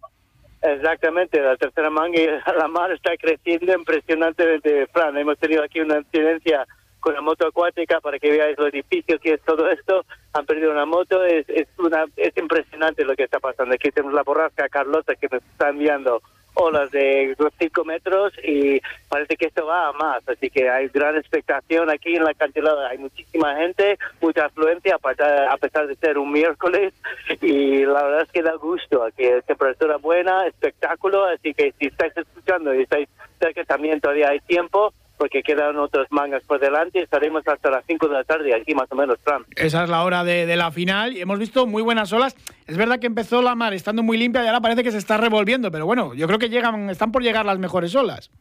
Exactamente, 0.63 1.39
la 1.39 1.57
tercera 1.57 1.91
manga 1.91 2.19
y 2.19 2.25
la 2.57 2.67
mar 2.67 2.91
está 2.91 3.15
creciendo 3.17 3.71
impresionantemente, 3.71 4.87
Fran. 4.87 5.15
Hemos 5.15 5.37
tenido 5.37 5.63
aquí 5.63 5.79
una 5.79 5.99
incidencia 5.99 6.65
con 7.01 7.13
la 7.13 7.21
moto 7.21 7.47
acuática 7.47 7.99
para 7.99 8.19
que 8.19 8.31
veáis 8.31 8.57
los 8.57 8.69
edificios 8.69 9.19
y 9.23 9.31
es 9.31 9.41
todo 9.41 9.69
esto. 9.69 10.05
Han 10.33 10.45
perdido 10.45 10.71
una 10.71 10.85
moto, 10.85 11.25
es, 11.25 11.47
es, 11.49 11.67
una, 11.77 12.05
es 12.15 12.35
impresionante 12.37 13.03
lo 13.03 13.15
que 13.15 13.23
está 13.23 13.39
pasando. 13.39 13.75
Aquí 13.75 13.91
tenemos 13.91 14.13
la 14.13 14.23
borrasca 14.23 14.69
Carlota 14.69 15.15
que 15.15 15.27
nos 15.29 15.43
está 15.43 15.69
enviando 15.69 16.21
olas 16.53 16.91
de 16.91 17.35
5 17.59 17.85
metros 17.85 18.33
y 18.43 18.81
parece 19.07 19.37
que 19.37 19.45
esto 19.45 19.65
va 19.65 19.87
a 19.87 19.93
más, 19.93 20.27
así 20.27 20.49
que 20.49 20.69
hay 20.69 20.87
gran 20.89 21.15
expectación 21.15 21.89
aquí 21.89 22.15
en 22.15 22.23
la 22.23 22.33
cantidad, 22.33 22.85
hay 22.87 22.97
muchísima 22.97 23.55
gente, 23.55 23.97
mucha 24.19 24.45
afluencia 24.45 24.97
a 25.01 25.57
pesar 25.57 25.87
de 25.87 25.95
ser 25.95 26.17
un 26.17 26.31
miércoles 26.31 26.93
y 27.41 27.85
la 27.85 28.03
verdad 28.03 28.21
es 28.23 28.31
que 28.31 28.43
da 28.43 28.55
gusto, 28.55 29.03
aquí 29.03 29.23
temperatura 29.45 29.97
buena, 29.97 30.45
espectáculo, 30.47 31.25
así 31.25 31.53
que 31.53 31.73
si 31.79 31.87
estáis 31.87 32.15
escuchando 32.17 32.73
y 32.73 32.83
estáis 32.83 33.07
cerca 33.39 33.63
también 33.63 34.01
todavía 34.01 34.29
hay 34.29 34.39
tiempo, 34.41 34.93
porque 35.21 35.43
quedan 35.43 35.77
otros 35.77 36.07
mangas 36.09 36.41
por 36.45 36.59
delante. 36.59 36.99
Estaremos 36.99 37.47
hasta 37.47 37.69
las 37.69 37.85
5 37.85 38.07
de 38.07 38.13
la 38.15 38.23
tarde 38.23 38.55
aquí 38.55 38.73
más 38.73 38.91
o 38.91 38.95
menos, 38.95 39.19
Trump. 39.23 39.45
Esa 39.55 39.83
es 39.83 39.89
la 39.91 40.03
hora 40.03 40.23
de, 40.23 40.55
la 40.55 40.71
final 40.71 41.15
y 41.15 41.21
hemos 41.21 41.37
visto 41.37 41.67
muy 41.67 41.83
buenas 41.83 42.11
olas. 42.11 42.35
Es 42.65 42.75
verdad 42.75 42.97
que 42.97 43.05
empezó 43.05 43.43
la 43.43 43.53
mar 43.53 43.71
estando 43.75 44.01
muy 44.01 44.17
limpia 44.17 44.43
y 44.43 44.47
ahora 44.47 44.61
parece 44.61 44.83
que 44.83 44.89
se 44.89 44.97
está 44.97 45.17
revolviendo, 45.17 45.69
pero 45.69 45.85
bueno, 45.85 46.15
yo 46.15 46.25
creo 46.25 46.39
que 46.39 46.49
llegan, 46.49 46.89
están 46.89 47.11
por 47.11 47.21
llegar 47.21 47.45
las 47.45 47.59
mejores 47.59 47.93
olas. 47.93 48.31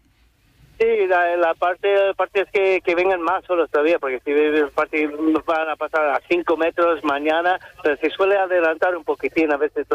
Sí, 0.78 1.06
la, 1.06 1.52
parte, 1.58 2.14
parte 2.16 2.40
es 2.40 2.50
que, 2.50 2.80
que, 2.80 2.94
vengan 2.94 3.20
más 3.20 3.44
olas 3.50 3.70
todavía, 3.70 3.98
porque 3.98 4.22
si 4.24 4.32
parte 4.74 5.06
van 5.44 5.68
a 5.68 5.76
pasar 5.76 6.08
a 6.08 6.20
5 6.30 6.56
metros 6.56 7.04
mañana, 7.04 7.60
pero 7.82 7.98
se 7.98 8.08
suele 8.08 8.38
adelantar 8.38 8.96
un 8.96 9.04
poquitín 9.04 9.52
a 9.52 9.58
veces 9.58 9.86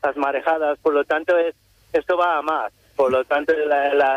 las 0.00 0.16
marejadas, 0.16 0.78
por 0.78 0.94
lo 0.94 1.04
tanto 1.04 1.36
es, 1.36 1.56
esto 1.92 2.16
va 2.16 2.38
a 2.38 2.42
más. 2.42 2.72
Por 3.00 3.12
lo 3.12 3.24
tanto, 3.24 3.54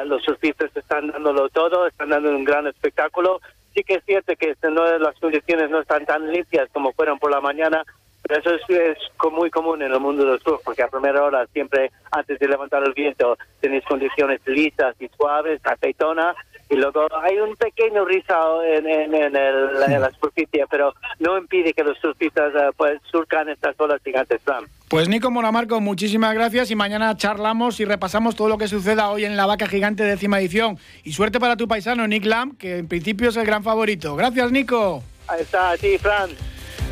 los 0.03 0.21
surfistas 0.23 0.75
están 0.75 1.07
dándolo 1.07 1.47
todo, 1.47 1.87
están 1.87 2.09
dando 2.09 2.31
un 2.31 2.43
gran 2.43 2.67
espectáculo. 2.67 3.39
Sí 3.73 3.81
que 3.81 3.93
es 3.93 4.03
cierto 4.03 4.33
que 4.35 4.57
no, 4.69 4.97
las 4.97 5.17
condiciones 5.21 5.69
no 5.69 5.79
están 5.79 6.05
tan 6.05 6.29
limpias 6.29 6.67
como 6.73 6.91
fueron 6.91 7.17
por 7.17 7.31
la 7.31 7.39
mañana, 7.39 7.85
pero 8.21 8.41
eso 8.41 8.55
es, 8.55 8.97
muy 9.31 9.49
común 9.49 9.81
en 9.83 9.93
el 9.93 10.01
mundo 10.01 10.25
del 10.25 10.41
surf, 10.41 10.61
porque 10.65 10.83
a 10.83 10.89
primera 10.89 11.23
hora, 11.23 11.47
siempre 11.53 11.91
antes 12.11 12.37
de 12.37 12.45
levantar 12.45 12.83
el 12.83 12.91
viento, 12.91 13.37
tenéis 13.61 13.85
condiciones 13.85 14.41
lisas 14.45 14.93
y 14.99 15.07
suaves, 15.15 15.61
aceitona, 15.63 16.35
y 16.73 16.75
luego 16.75 17.07
hay 17.21 17.37
un 17.37 17.55
pequeño 17.55 18.05
rizado 18.05 18.63
en, 18.63 18.87
en, 18.87 19.13
en, 19.13 19.35
el, 19.35 19.69
en 19.87 20.01
la 20.01 20.11
superficie, 20.11 20.65
pero 20.69 20.93
no 21.19 21.37
impide 21.37 21.73
que 21.73 21.83
los 21.83 21.97
surfistas 21.99 22.53
eh, 22.55 22.69
pues 22.75 22.99
surcan 23.11 23.49
estas 23.49 23.79
olas 23.79 24.01
gigantes, 24.03 24.41
Fran. 24.43 24.65
Pues 24.89 25.07
Nico 25.09 25.31
Moramarco, 25.31 25.79
muchísimas 25.81 26.33
gracias 26.33 26.71
y 26.71 26.75
mañana 26.75 27.15
charlamos 27.17 27.79
y 27.79 27.85
repasamos 27.85 28.35
todo 28.35 28.47
lo 28.49 28.57
que 28.57 28.67
suceda 28.67 29.09
hoy 29.09 29.25
en 29.25 29.37
la 29.37 29.45
Vaca 29.45 29.67
Gigante 29.67 30.03
décima 30.03 30.39
edición. 30.39 30.77
Y 31.03 31.13
suerte 31.13 31.39
para 31.39 31.57
tu 31.57 31.67
paisano 31.67 32.07
Nick 32.07 32.25
Lam, 32.25 32.55
que 32.57 32.77
en 32.77 32.87
principio 32.87 33.29
es 33.29 33.37
el 33.37 33.45
gran 33.45 33.63
favorito. 33.63 34.15
Gracias, 34.15 34.51
Nico. 34.51 35.03
Ahí 35.27 35.41
está, 35.41 35.71
a 35.71 35.77
ti, 35.77 35.97
Fran. 35.97 36.29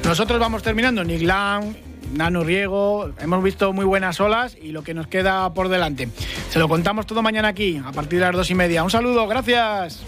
Nosotros 0.04 0.39
vamos 0.39 0.63
terminando. 0.63 1.04
Nick 1.04 1.22
Lam, 1.22 1.76
Nano 2.13 2.43
Riego, 2.43 3.12
hemos 3.19 3.43
visto 3.43 3.74
muy 3.74 3.86
buenas 3.86 4.19
olas 4.19 4.58
y 4.62 4.71
lo 4.71 4.84
que 4.84 4.93
nos 4.93 5.08
queda 5.08 5.54
por 5.54 5.69
delante. 5.69 6.10
Se 6.50 6.60
lo 6.60 6.67
contamos 6.67 7.06
todo 7.06 7.21
mañana 7.21 7.47
aquí, 7.47 7.82
a 7.84 7.91
partir 7.91 8.19
de 8.19 8.26
las 8.26 8.36
dos 8.36 8.50
y 8.52 8.56
media. 8.56 8.84
Un 8.84 8.91
saludo, 8.91 9.28
gracias. 9.28 10.04